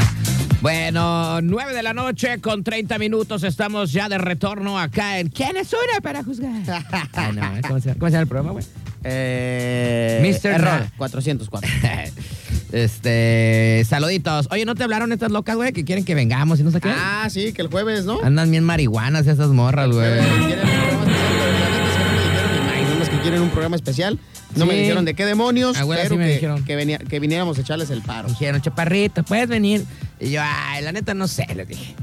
[0.61, 3.43] Bueno, 9 de la noche con 30 minutos.
[3.43, 6.85] Estamos ya de retorno acá en ¿Quién es una para juzgar?
[7.13, 7.61] Ah, no, ¿eh?
[7.67, 8.65] ¿Cómo, se, ¿Cómo se llama el programa, güey?
[9.03, 10.51] Eh, Mr.
[10.51, 10.93] Error, Na.
[10.95, 11.69] 404.
[12.71, 14.47] Este, saluditos.
[14.51, 15.73] Oye, ¿no te hablaron estas locas, güey?
[15.73, 16.89] Que quieren que vengamos y no sé qué.
[16.95, 18.19] ah, sí, que el jueves, ¿no?
[18.23, 20.19] Andan bien marihuanas esas morras, güey.
[20.19, 22.89] Quieren un programa especial, no me dijeron ni más.
[22.89, 24.19] Nada más que quieren un programa especial.
[24.55, 26.63] No me dijeron de qué demonios, Ah, güey, pero sí me que, dijeron.
[26.65, 28.29] que, venía- que viniéramos a echarles el paro.
[28.29, 29.83] Dijeron, chaparrito, ¿puedes venir?
[30.19, 31.95] Y yo, ay, la neta no sé, les dije.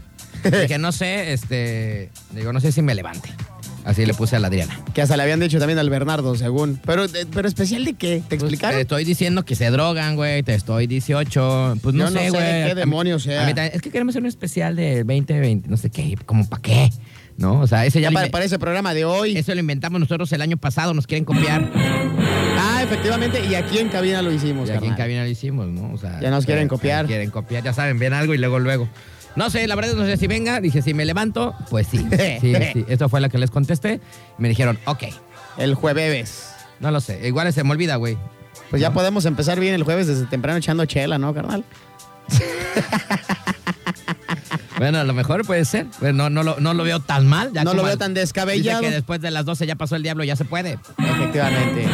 [0.63, 3.31] dije, no sé, este, digo, no sé si me levante.
[3.87, 4.79] Así le puse a la Adriana.
[4.95, 6.81] Que hasta le habían dicho también al Bernardo, según.
[6.85, 8.17] Pero, eh, pero especial de qué?
[8.17, 8.77] ¿Te Pues, explicaron?
[8.77, 10.43] te estoy diciendo que se drogan, güey.
[10.43, 11.77] Te estoy 18.
[11.81, 12.43] Pues no Yo no sé, sé güey.
[12.43, 13.45] de qué A mí- demonios sea.
[13.45, 16.17] a mí también- es que queremos hacer un especial de 20, 20, no sé qué.
[16.27, 16.91] Como para qué,
[17.39, 17.61] ¿no?
[17.61, 19.37] O sea, ese ya, ya lo para, inve- para ese programa de hoy.
[19.37, 20.93] Eso lo inventamos nosotros el año pasado.
[20.93, 21.71] Nos quieren copiar.
[22.59, 24.69] Ah, efectivamente, y aquí en cabina lo hicimos.
[24.69, 24.97] Y aquí en carnal.
[24.99, 25.93] cabina lo hicimos, ¿no?
[25.93, 27.07] O sea, Ya nos quieren eh, copiar.
[27.07, 28.89] Quieren copiar, ya saben, ven algo y luego, luego.
[29.37, 30.61] No sé, la verdad no sé si venga.
[30.61, 31.99] Dije, si me levanto, pues sí.
[32.41, 32.85] Sí, sí.
[32.89, 34.01] Eso fue la que les contesté.
[34.39, 35.05] Me dijeron, ok.
[35.59, 36.51] El jueves.
[36.81, 37.27] No lo sé.
[37.27, 38.19] Igual se me olvida, güey.
[38.71, 41.65] Pues ya podemos empezar bien el jueves desde temprano echando chela, ¿no, carnal?
[44.79, 45.87] Bueno, a lo mejor puede ser.
[45.99, 47.51] Pues no, no, lo, no lo veo tan mal.
[47.53, 48.81] Ya no lo veo tan Dice descabellado.
[48.83, 50.79] que después de las 12 ya pasó el diablo, ya se puede.
[50.99, 51.87] Efectivamente.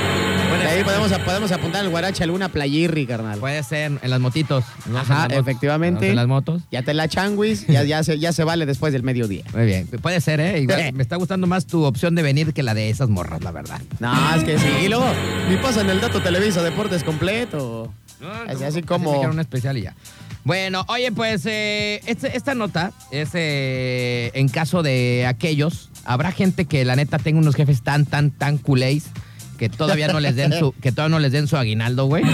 [0.62, 3.38] De ahí podemos, podemos apuntar al guarache alguna playirri, carnal.
[3.40, 4.64] Puede ser en las motitos.
[4.86, 4.98] ¿no?
[4.98, 6.10] Ajá, En las efectivamente.
[6.10, 6.62] En las motos.
[6.70, 9.44] Ya te la changuis, ya, ya, se, ya se vale después del mediodía.
[9.54, 9.86] Muy bien.
[9.86, 10.60] Puede ser, ¿eh?
[10.60, 13.50] Igual me está gustando más tu opción de venir que la de esas morras, la
[13.50, 13.80] verdad.
[14.00, 14.66] No, es que sí.
[14.84, 15.06] Y luego,
[15.48, 17.92] ni pasan el dato Televisa Deportes completo.
[18.46, 19.94] Así- así como- un especial y ya.
[20.44, 25.88] Bueno, oye, pues eh, este- esta nota es eh, en caso de aquellos.
[26.04, 29.04] Habrá gente que la neta tenga unos jefes tan, tan, tan culés
[29.58, 32.24] que todavía no les den su, que todavía no les den su aguinaldo, güey.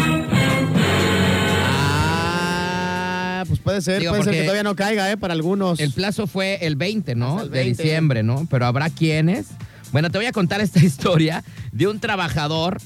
[1.71, 5.17] Ah, pues puede ser, Digo, puede ser que todavía no caiga, ¿eh?
[5.19, 5.79] Para algunos.
[5.79, 7.45] El plazo fue el 20, ¿no?
[7.45, 7.83] De 20.
[7.83, 8.47] diciembre, ¿no?
[8.51, 9.47] Pero habrá quienes.
[9.93, 12.79] Bueno, te voy a contar esta historia de un trabajador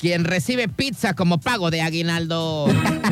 [0.00, 2.66] quien recibe pizza como pago de aguinaldo.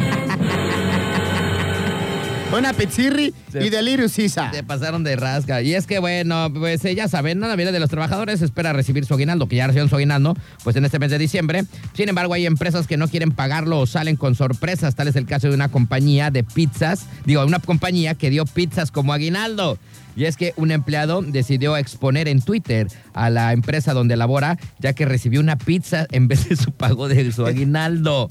[2.53, 4.51] Una pizzirri y delirious Sisa.
[4.53, 5.63] Se pasaron de rasca.
[5.63, 7.47] Y es que, bueno, pues eh, ya saben, ¿no?
[7.49, 10.77] la mayoría de los trabajadores espera recibir su aguinaldo, que ya recibieron su aguinaldo, pues
[10.77, 11.65] en este mes de diciembre.
[11.95, 14.95] Sin embargo, hay empresas que no quieren pagarlo o salen con sorpresas.
[14.95, 18.91] Tal es el caso de una compañía de pizzas, digo, una compañía que dio pizzas
[18.91, 19.79] como aguinaldo.
[20.15, 24.93] Y es que un empleado decidió exponer en Twitter a la empresa donde labora, ya
[24.93, 28.29] que recibió una pizza en vez de su pago de su aguinaldo.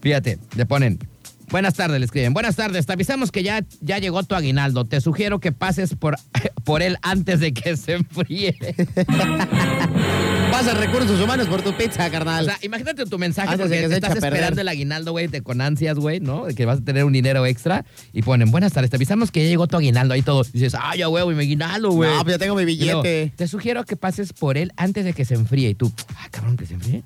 [0.00, 1.09] Fíjate, le ponen.
[1.50, 2.32] Buenas tardes, le escriben.
[2.32, 4.84] Buenas tardes, te avisamos que ya, ya llegó tu aguinaldo.
[4.84, 6.16] Te sugiero que pases por,
[6.64, 8.54] por él antes de que se enfríe.
[10.50, 12.44] Pasa recursos humanos por tu pizza, O carnal.
[12.44, 15.96] sea, imagínate tu mensaje Antes porque que estás esperando el aguinaldo, güey, de con ansias,
[15.96, 16.46] güey, ¿no?
[16.46, 17.84] De que vas a tener un dinero extra.
[18.12, 20.14] Y ponen, buenas tardes, te avisamos que ya llegó tu aguinaldo.
[20.14, 20.42] Ahí todo.
[20.52, 22.10] Dices, ay, ya, güey, mi aguinaldo, güey.
[22.14, 23.32] no, pues ya tengo mi luego, billete.
[23.36, 25.70] te sugiero que pases por él antes de que se enfríe.
[25.70, 27.02] Y tú, ah, cabrón, que se enfríe.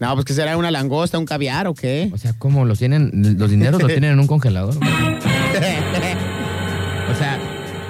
[0.00, 2.10] No, pues que será una langosta, un caviar o qué.
[2.12, 3.10] O sea, ¿cómo los tienen?
[3.38, 4.74] Los dineros los tienen en un congelador.
[7.10, 7.40] O sea,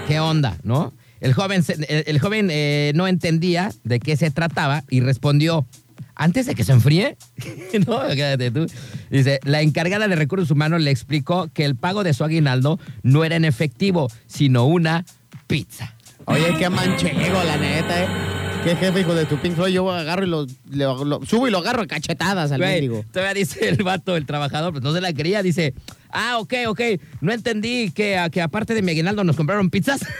[0.06, 0.94] ¿qué onda, no?
[1.20, 5.66] El joven, el joven eh, no entendía de qué se trataba y respondió,
[6.14, 7.16] antes de que se enfríe,
[7.86, 8.66] no, quédate tú.
[9.10, 13.24] Dice, la encargada de recursos humanos le explicó que el pago de su aguinaldo no
[13.24, 15.04] era en efectivo, sino una
[15.46, 15.94] pizza.
[16.26, 18.37] Oye, qué manchego, la neta, ¿eh?
[18.64, 19.72] Qué jefe, hijo de tu Pink Floyd.
[19.72, 23.04] Yo agarro y lo, lo- lo- subo y lo agarro a cachetadas al Güey, mendigo.
[23.12, 25.74] todavía dice el vato, el trabajador, pues no se la quería, dice,
[26.10, 26.80] ah, ok, ok,
[27.20, 30.00] no entendí que, que aparte de mi aguinaldo nos compraron pizzas.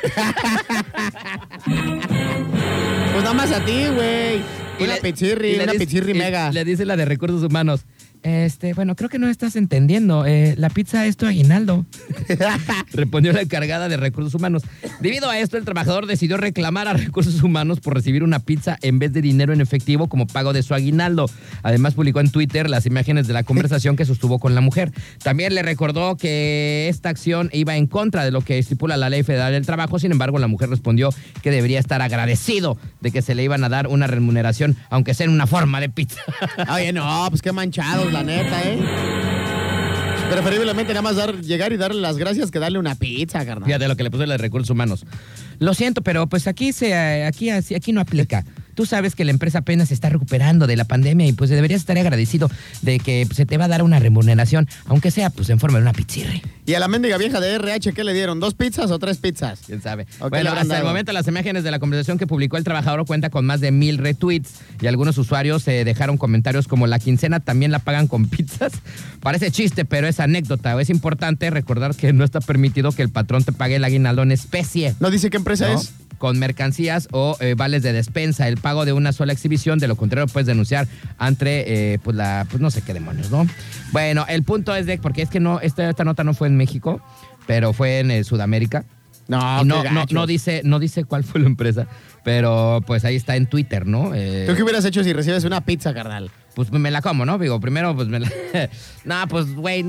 [3.13, 4.37] Pues nada más a ti, güey.
[4.79, 6.53] Y Una le- pizzirri, y le una dice- pizzirri y mega.
[6.53, 7.81] Le dice la de recursos humanos.
[8.23, 10.27] Este, bueno, creo que no estás entendiendo.
[10.27, 11.87] eh, la pizza es tu aguinaldo.
[12.93, 14.63] Respondió la encargada de recursos humanos.
[15.01, 18.99] Debido a esto, el trabajador decidió reclamar a recursos humanos por recibir una pizza en
[18.99, 21.31] vez de dinero en efectivo como pago de su aguinaldo.
[21.63, 24.93] Además, publicó en Twitter las imágenes de la conversación que sostuvo con la mujer.
[25.23, 29.23] También le recordó que esta acción iba en contra de lo que estipula la ley
[29.23, 29.99] federal del trabajo.
[29.99, 31.11] Sin embargo, la mujer respondió
[31.43, 35.27] que debería estar agradecido de que se le iban a dar una remuneración, aunque sea
[35.27, 36.21] en una forma de pizza.
[36.73, 37.53] Oye, no, pues qué
[38.13, 38.79] la neta, ¿eh?
[40.31, 43.65] Preferiblemente nada más dar, llegar y darle las gracias que darle una pizza, carnal.
[43.65, 45.07] Fíjate lo que le puso la de recursos humanos.
[45.59, 48.45] Lo siento, pero pues aquí se aquí así- aquí no aplica.
[48.79, 51.81] Tú sabes que la empresa apenas se está recuperando de la pandemia y pues deberías
[51.81, 52.49] estar agradecido
[52.81, 55.83] de que se te va a dar una remuneración, aunque sea pues en forma de
[55.83, 56.43] una pizzirri.
[56.65, 58.39] Y a la mendiga vieja de RH, ¿qué le dieron?
[58.39, 59.63] ¿Dos pizzas o tres pizzas?
[59.67, 60.07] ¿Quién sabe?
[60.21, 63.05] ¿O qué Bueno, hasta el momento las imágenes de la conversación que publicó el trabajador
[63.05, 67.41] cuenta con más de mil retweets y algunos usuarios eh, dejaron comentarios como la quincena
[67.41, 68.75] también la pagan con pizzas.
[69.21, 70.81] Parece chiste, pero es anécdota.
[70.81, 74.31] Es importante recordar que no está permitido que el patrón te pague el aguinaldo en
[74.31, 74.95] especie.
[75.01, 75.81] ¿No dice qué empresa ¿no?
[75.81, 75.93] es?
[76.19, 79.97] Con mercancías o eh, vales de despensa, el pago de una sola exhibición, de lo
[79.97, 83.47] contrario puedes denunciar ante, eh, pues la, pues no sé qué demonios, ¿no?
[83.93, 86.57] Bueno, el punto es de, porque es que no, esta, esta nota no fue en
[86.57, 87.01] México,
[87.47, 88.85] pero fue en eh, Sudamérica.
[89.29, 91.87] No, no, no, no dice, no dice cuál fue la empresa,
[92.25, 94.15] pero pues ahí está en Twitter, ¿no?
[94.15, 96.31] Eh, ¿Tú qué hubieras hecho si recibes una pizza, carnal?
[96.59, 97.39] pues me la como, ¿no?
[97.39, 98.29] Digo, primero, pues me la.
[99.05, 99.85] no, pues, güey.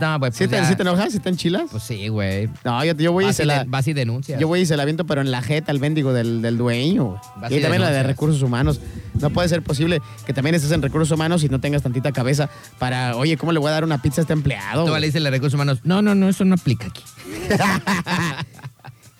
[0.00, 0.32] No, güey.
[0.32, 0.64] ¿Sí pues, te, ya.
[0.66, 1.12] sí te enojas?
[1.12, 1.70] ¿Sí te enchilas?
[1.70, 2.48] Pues sí, güey.
[2.64, 3.64] no, yo, yo voy y Vas, se y la...
[3.64, 4.38] de- vas y denuncias.
[4.40, 7.20] Yo voy y se la aviento, pero en la jeta, el mendigo del, del dueño.
[7.36, 8.80] Vas Y y también la de recursos humanos.
[9.20, 12.48] No puede ser posible que también estés en recursos humanos y no tengas tantita cabeza
[12.78, 14.84] para, oye, ¿cómo le voy a dar una pizza a este empleado?
[14.86, 17.02] Tú le dices a recursos humanos, no, no, no, eso no aplica aquí.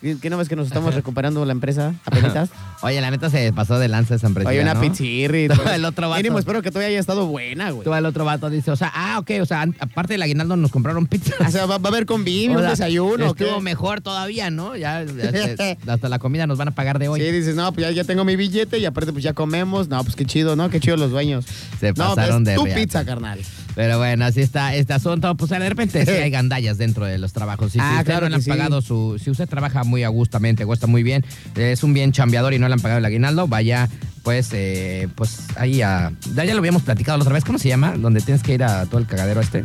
[0.00, 2.48] ¿Qué no ves que nos estamos recuperando la empresa apenitas?
[2.82, 4.48] Oye, la neta se pasó de lanza esa empresa.
[4.48, 4.80] Oye, una ¿no?
[4.80, 5.48] pizzirri.
[5.60, 6.18] No, el otro vato.
[6.22, 7.84] Mínimo, espero que todavía haya estado buena, güey.
[7.84, 10.70] Tú al otro vato dice, o sea, ah, ok, o sea, aparte del aguinaldo nos
[10.70, 11.34] compraron pizza.
[11.46, 13.30] O sea, va, va a haber convivio, un desayuno.
[13.30, 13.44] ¿o qué?
[13.44, 14.76] Estuvo mejor todavía, ¿no?
[14.76, 17.20] Ya, ya se- hasta la comida nos van a pagar de hoy.
[17.20, 19.88] Sí, dices, no, pues ya, ya tengo mi billete y aparte pues ya comemos.
[19.88, 20.70] No, pues qué chido, ¿no?
[20.70, 21.44] Qué chido los dueños.
[21.78, 23.40] Se no, pasaron pues de tu pizza, carnal.
[23.80, 25.34] Pero bueno, así está este asunto.
[25.38, 27.72] Pues de repente sí hay gandallas dentro de los trabajos.
[27.72, 28.50] Si, si Ah, usted claro no le han sí.
[28.50, 29.18] pagado su.
[29.18, 31.24] Si usted trabaja muy agustamente, o está muy bien,
[31.56, 33.88] es un bien chambeador y no le han pagado el aguinaldo, vaya,
[34.22, 36.12] pues, eh, pues ahí a.
[36.34, 37.42] Ya, ya lo habíamos platicado la otra vez.
[37.42, 37.94] ¿Cómo se llama?
[37.96, 39.64] Donde tienes que ir a todo el cagadero este.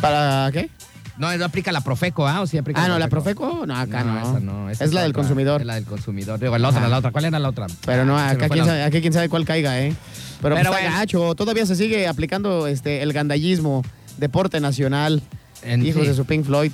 [0.00, 0.68] ¿Para qué?
[1.18, 2.42] No, no aplica la Profeco, ¿ah?
[2.42, 3.64] ¿O sí aplica Ah, no, la Profeco.
[3.66, 4.18] No, acá no.
[4.20, 4.70] esa no.
[4.70, 5.22] esa es la del otra.
[5.22, 5.60] consumidor.
[5.62, 6.38] Es la del consumidor.
[6.38, 6.88] Digo, la otra, Ajá.
[6.90, 7.10] la otra.
[7.12, 7.66] ¿Cuál era la otra?
[7.84, 9.94] Pero no, Ah, acá quién, la- sabe, aquí quién sabe cuál caiga, ¿eh?
[10.42, 10.96] Pero, Pero pues, está bueno.
[10.96, 11.34] gacho.
[11.34, 13.82] Todavía se sigue aplicando este, el gandallismo,
[14.18, 15.22] deporte nacional.
[15.62, 16.08] En- hijos sí.
[16.08, 16.70] de su Pink Floyd.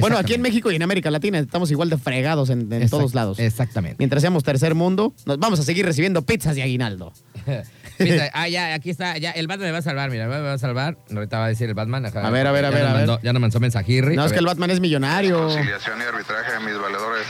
[0.00, 3.40] Bueno, aquí en México y en América Latina estamos igual de fregados en, todos lados.
[3.40, 3.96] Exactamente.
[3.98, 7.12] Mientras seamos tercer mundo, nos vamos a seguir recibiendo pizzas de aguinaldo.
[7.98, 10.54] Fíjate, ah, ya, aquí está, ya, el Batman me va a salvar, mira, me va
[10.54, 10.96] a salvar.
[11.14, 12.06] Ahorita va a decir el Batman.
[12.06, 12.26] ajá.
[12.26, 14.16] A ver, a ver, a Ya ver, mandó- Ya nos mandó mensajirri.
[14.16, 14.46] No, es que el.
[14.46, 15.38] Batman es millonario.
[15.46, 17.26] Conciliación y arbitraje de mis valedores.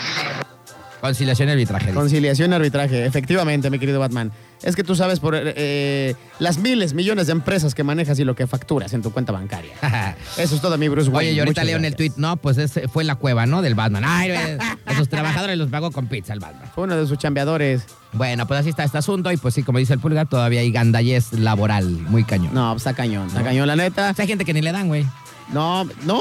[1.01, 1.87] Conciliación y arbitraje.
[1.87, 1.95] dice.
[1.97, 4.33] Conciliación y arbitraje, efectivamente, mi querido Batman.
[4.63, 8.35] Es que tú sabes por eh, las miles, millones de empresas que manejas y lo
[8.37, 9.73] que facturas en tu cuenta bancaria.
[10.37, 11.31] Eso es todo, mi Bruce Wayne.
[11.31, 12.15] Oye, y ahorita Muchas leo en el gracias.
[12.15, 13.63] tweet, no, pues ese fue la cueva, ¿no?
[13.63, 14.03] Del Batman.
[14.07, 16.71] Ay, eh, a sus trabajadores los pago con pizza el Batman.
[16.75, 17.85] Fue uno de sus chambeadores.
[18.13, 20.71] Bueno, pues así está este asunto y pues sí, como dice el pulgar, todavía hay
[20.71, 22.53] gandallez laboral, muy cañón.
[22.53, 24.11] No, pues, está cañón, está cañón, la neta.
[24.11, 25.07] O sea, hay gente que ni le dan, güey.
[25.53, 26.21] No, no.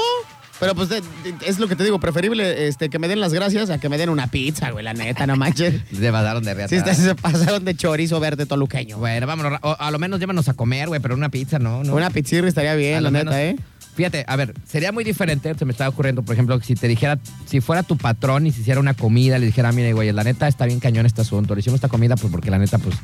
[0.60, 3.32] Pero pues de- de- es lo que te digo, preferible este, que me den las
[3.32, 5.80] gracias a que me den una pizza, güey, la neta, no manches.
[5.98, 6.76] Se pasaron de Sí, reata.
[6.76, 8.98] este- se pasaron de chorizo verde toluqueño.
[8.98, 9.58] Bueno, vámonos.
[9.62, 11.94] o a lo menos llévanos a comer, güey, pero una pizza, no, no.
[11.94, 13.56] Una pizzirri estaría bien, la neta, menos- ¿eh?
[14.00, 17.18] Fíjate, a ver, sería muy diferente, se me estaba ocurriendo, por ejemplo, si te dijera,
[17.44, 20.48] si fuera tu patrón y se hiciera una comida, le dijera, mire, güey, la neta
[20.48, 22.96] está bien cañón este asunto, le hicimos esta comida pues porque la neta, pues,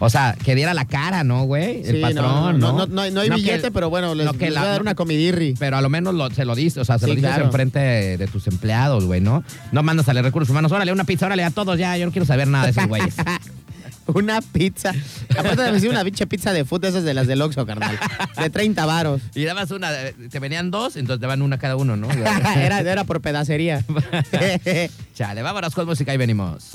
[0.00, 1.82] o sea, que diera la cara, ¿no, güey?
[1.84, 2.86] El Sí, patrón, no, ¿no?
[2.86, 4.72] no, hay- no hay que- billete, pero bueno, les, no que les la- voy a
[4.72, 5.54] dar una que- comidirri.
[5.56, 7.44] Pero a lo menos lo- se lo dices, o sea, se Sí, lo dices claro.
[7.44, 9.44] enfrente de, de tus empleados, güey, ¿no?
[9.70, 12.10] No mandas a los recursos humanos, órale, una pizza, órale a todos ya, yo no
[12.12, 13.14] quiero saber nada de esos güeyes.
[14.14, 14.92] Una pizza.
[15.30, 17.98] Aparte de decir una pinche pizza de food, esas de las del Oxxo, carnal.
[18.36, 19.20] De 30 varos.
[19.34, 22.10] Y dabas una, eh, te venían dos, entonces te daban una cada uno, ¿no?
[22.56, 23.84] era, era por pedacería.
[25.14, 26.70] Chale, vámonos con música y venimos.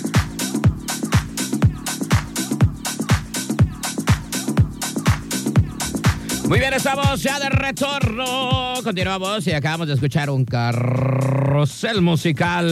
[6.47, 8.75] Muy bien, estamos ya de retorno.
[8.83, 12.67] Continuamos y acabamos de escuchar un carrusel musical.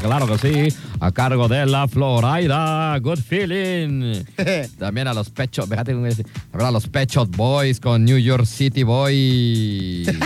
[0.00, 2.98] Claro que sí, a cargo de la Florida.
[2.98, 4.24] Good feeling.
[4.78, 6.16] También a los pechos, fíjate, también
[6.52, 10.06] a los Pechot Boys con New York City Boy.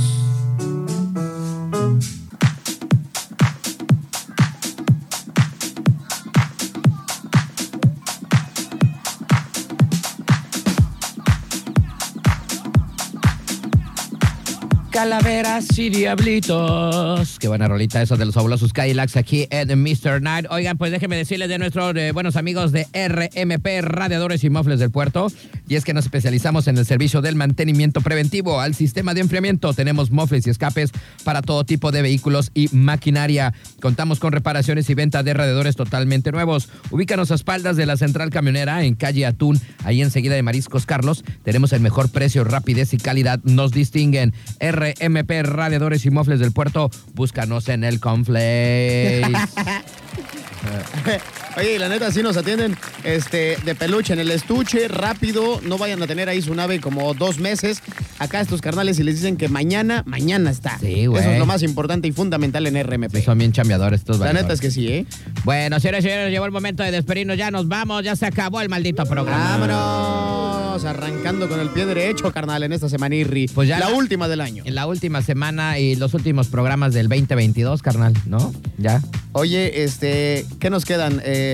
[14.92, 17.38] Calaveras y Diablitos.
[17.40, 20.22] Qué buena rolita eso de los fabulosos Cadillacs aquí en Mr.
[20.22, 20.48] Night.
[20.50, 24.92] Oigan, pues déjenme decirles de nuestros eh, buenos amigos de RMP Radiadores y Mofles del
[24.92, 25.28] Puerto.
[25.70, 29.72] Y es que nos especializamos en el servicio del mantenimiento preventivo al sistema de enfriamiento.
[29.74, 30.92] Tenemos mofles y escapes
[31.24, 33.54] para todo tipo de vehículos y maquinaria.
[33.80, 36.70] Contamos con reparaciones y venta de radiadores totalmente nuevos.
[36.90, 41.24] Ubícanos a espaldas de la central camionera en calle Atún, ahí enseguida de Mariscos Carlos.
[41.44, 43.40] Tenemos el mejor precio, rapidez y calidad.
[43.44, 46.90] Nos distinguen RMP Radiadores y Mofles del Puerto.
[47.14, 49.22] Búscanos en el Conflace.
[51.60, 55.60] Oye, y la neta, sí nos atienden este, de peluche en el estuche, rápido.
[55.64, 57.82] No vayan a tener ahí su nave como dos meses.
[58.18, 60.78] Acá estos carnales y les dicen que mañana, mañana está.
[60.80, 61.22] Sí, güey.
[61.22, 63.18] Eso es lo más importante y fundamental en RMP.
[63.24, 65.06] Son bien chambeadores estos La neta es que sí, ¿eh?
[65.44, 67.38] Bueno, señores y señores, llegó el momento de despedirnos.
[67.38, 69.58] Ya nos vamos, ya se acabó el maldito programa.
[69.58, 73.48] Vámonos, arrancando con el pie derecho, carnal, en esta semana Irri.
[73.48, 74.64] Pues ya la, la- última del año.
[74.66, 78.54] En la última semana y los últimos programas del 2022, carnal, ¿no?
[78.78, 79.02] Ya.
[79.32, 81.22] Oye, este, ¿qué nos quedan?
[81.24, 81.49] Eh,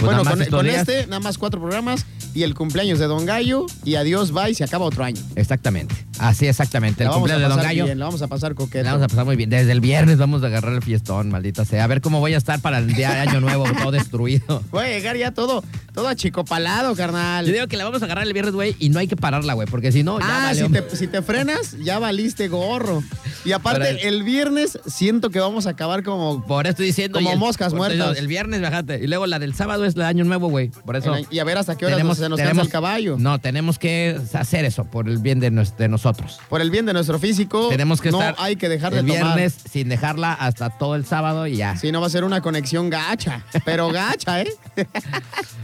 [0.00, 3.96] Pues bueno, con, este, nada más cuatro programas y el cumpleaños de Don Gallo y
[3.96, 5.20] adiós, bye, se acaba otro año.
[5.36, 5.94] Exactamente.
[6.18, 7.02] Así exactamente.
[7.04, 7.84] La El cumpleaños de Don Gallo.
[7.86, 8.84] bien, la vamos a pasar coqueto.
[8.84, 9.50] La vamos a pasar muy bien.
[9.50, 11.84] Desde el viernes vamos a agarrar el fiestón, maldita sea.
[11.84, 14.62] A ver cómo voy a estar para el día de Año Nuevo, todo destruido.
[14.70, 15.64] Voy a llegar ya todo,
[15.94, 17.46] todo achicopalado, carnal.
[17.46, 19.54] Yo digo que la vamos a agarrar el viernes, güey, y no hay que pararla,
[19.54, 20.66] güey, porque si no, ya Ah, valió.
[20.66, 23.02] si te, si te frenas, ya valiste gorro.
[23.44, 26.44] Y aparte, el- el viernes siento que vamos a acabar como...
[26.46, 27.18] Por eso estoy diciendo.
[27.18, 28.18] Como el- moscas muertas.
[28.18, 29.00] El viernes, fíjate.
[29.02, 30.68] Y luego la del sábado es la de Año Nuevo, güey.
[30.68, 31.14] Por eso.
[31.30, 33.16] Y a ver hasta qué hora se nos cansa el caballo.
[33.18, 36.38] No, tenemos que hacer eso por el bien de, nos- de nosotros.
[36.48, 39.12] Por el bien de nuestro físico, Tenemos que no estar hay que dejar el de
[39.12, 39.34] tomar.
[39.36, 41.76] viernes sin dejarla hasta todo el sábado y ya.
[41.76, 44.52] Si no va a ser una conexión gacha, pero gacha, ¿eh?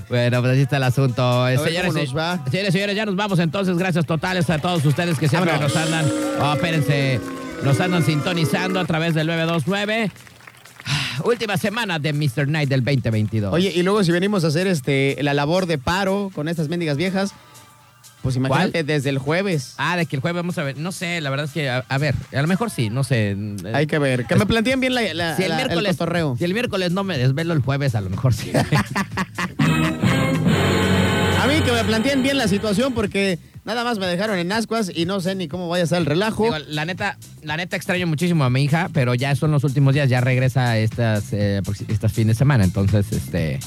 [0.09, 1.49] Bueno, pues así está el asunto.
[1.49, 2.45] Eh, ver señores, va.
[2.51, 3.77] señores, señores, ya nos vamos entonces.
[3.77, 6.07] Gracias totales a todos ustedes que siempre nos andan.
[6.41, 7.21] Oh, espérense.
[7.67, 10.13] Nos andan sintonizando a través del 929.
[10.87, 12.47] Ah, Última semana de Mr.
[12.47, 13.53] Night del 2022.
[13.53, 16.97] Oye, y luego si venimos a hacer este la labor de paro con estas mendigas
[16.97, 17.33] viejas,
[18.23, 19.75] pues imagínate desde el jueves.
[19.79, 20.79] Ah, de que el jueves vamos a ver.
[20.79, 23.37] No sé, la verdad es que, a, a ver, a lo mejor sí, no sé.
[23.75, 24.27] Hay que ver.
[24.27, 26.37] Que me planteen bien la, la- si el la- el miércoles, cotorreo.
[26.39, 28.53] si el miércoles no me desvelo el jueves, a lo mejor sí.
[31.43, 34.91] A mí que me planteen bien la situación porque nada más me dejaron en ascuas
[34.95, 36.45] y no sé ni cómo vaya a ser el relajo.
[36.45, 39.93] Digo, la neta, la neta extraño muchísimo a mi hija, pero ya son los últimos
[39.93, 43.59] días, ya regresa estas, eh, proxi- estas fines de semana, entonces, este,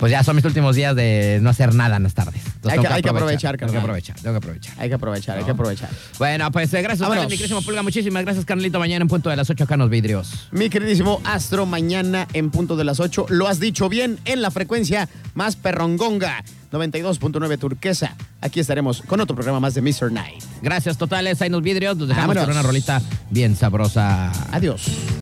[0.00, 2.42] pues ya son mis últimos días de no hacer nada en las tardes.
[2.46, 4.74] Entonces, Hay que- hay que aprovechar, tengo que aprovechar, tengo que aprovechar.
[4.78, 5.88] Hay que aprovechar, hay que aprovechar.
[6.18, 9.48] Bueno, pues eh, gracias, mi querísimo Pulga, muchísimas gracias, Carnalito, mañana en punto de las
[9.50, 10.48] 8 acá en los vidrios.
[10.50, 14.50] Mi queridísimo Astro, mañana en punto de las 8, lo has dicho bien, en la
[14.50, 16.42] frecuencia más perrongonga,
[16.72, 18.16] 92.9 turquesa.
[18.40, 20.10] Aquí estaremos con otro programa más de Mr.
[20.10, 20.42] Night.
[20.62, 24.32] Gracias totales, ahí en los vidrios, nos dejamos con una rolita bien sabrosa.
[24.50, 24.82] Adiós.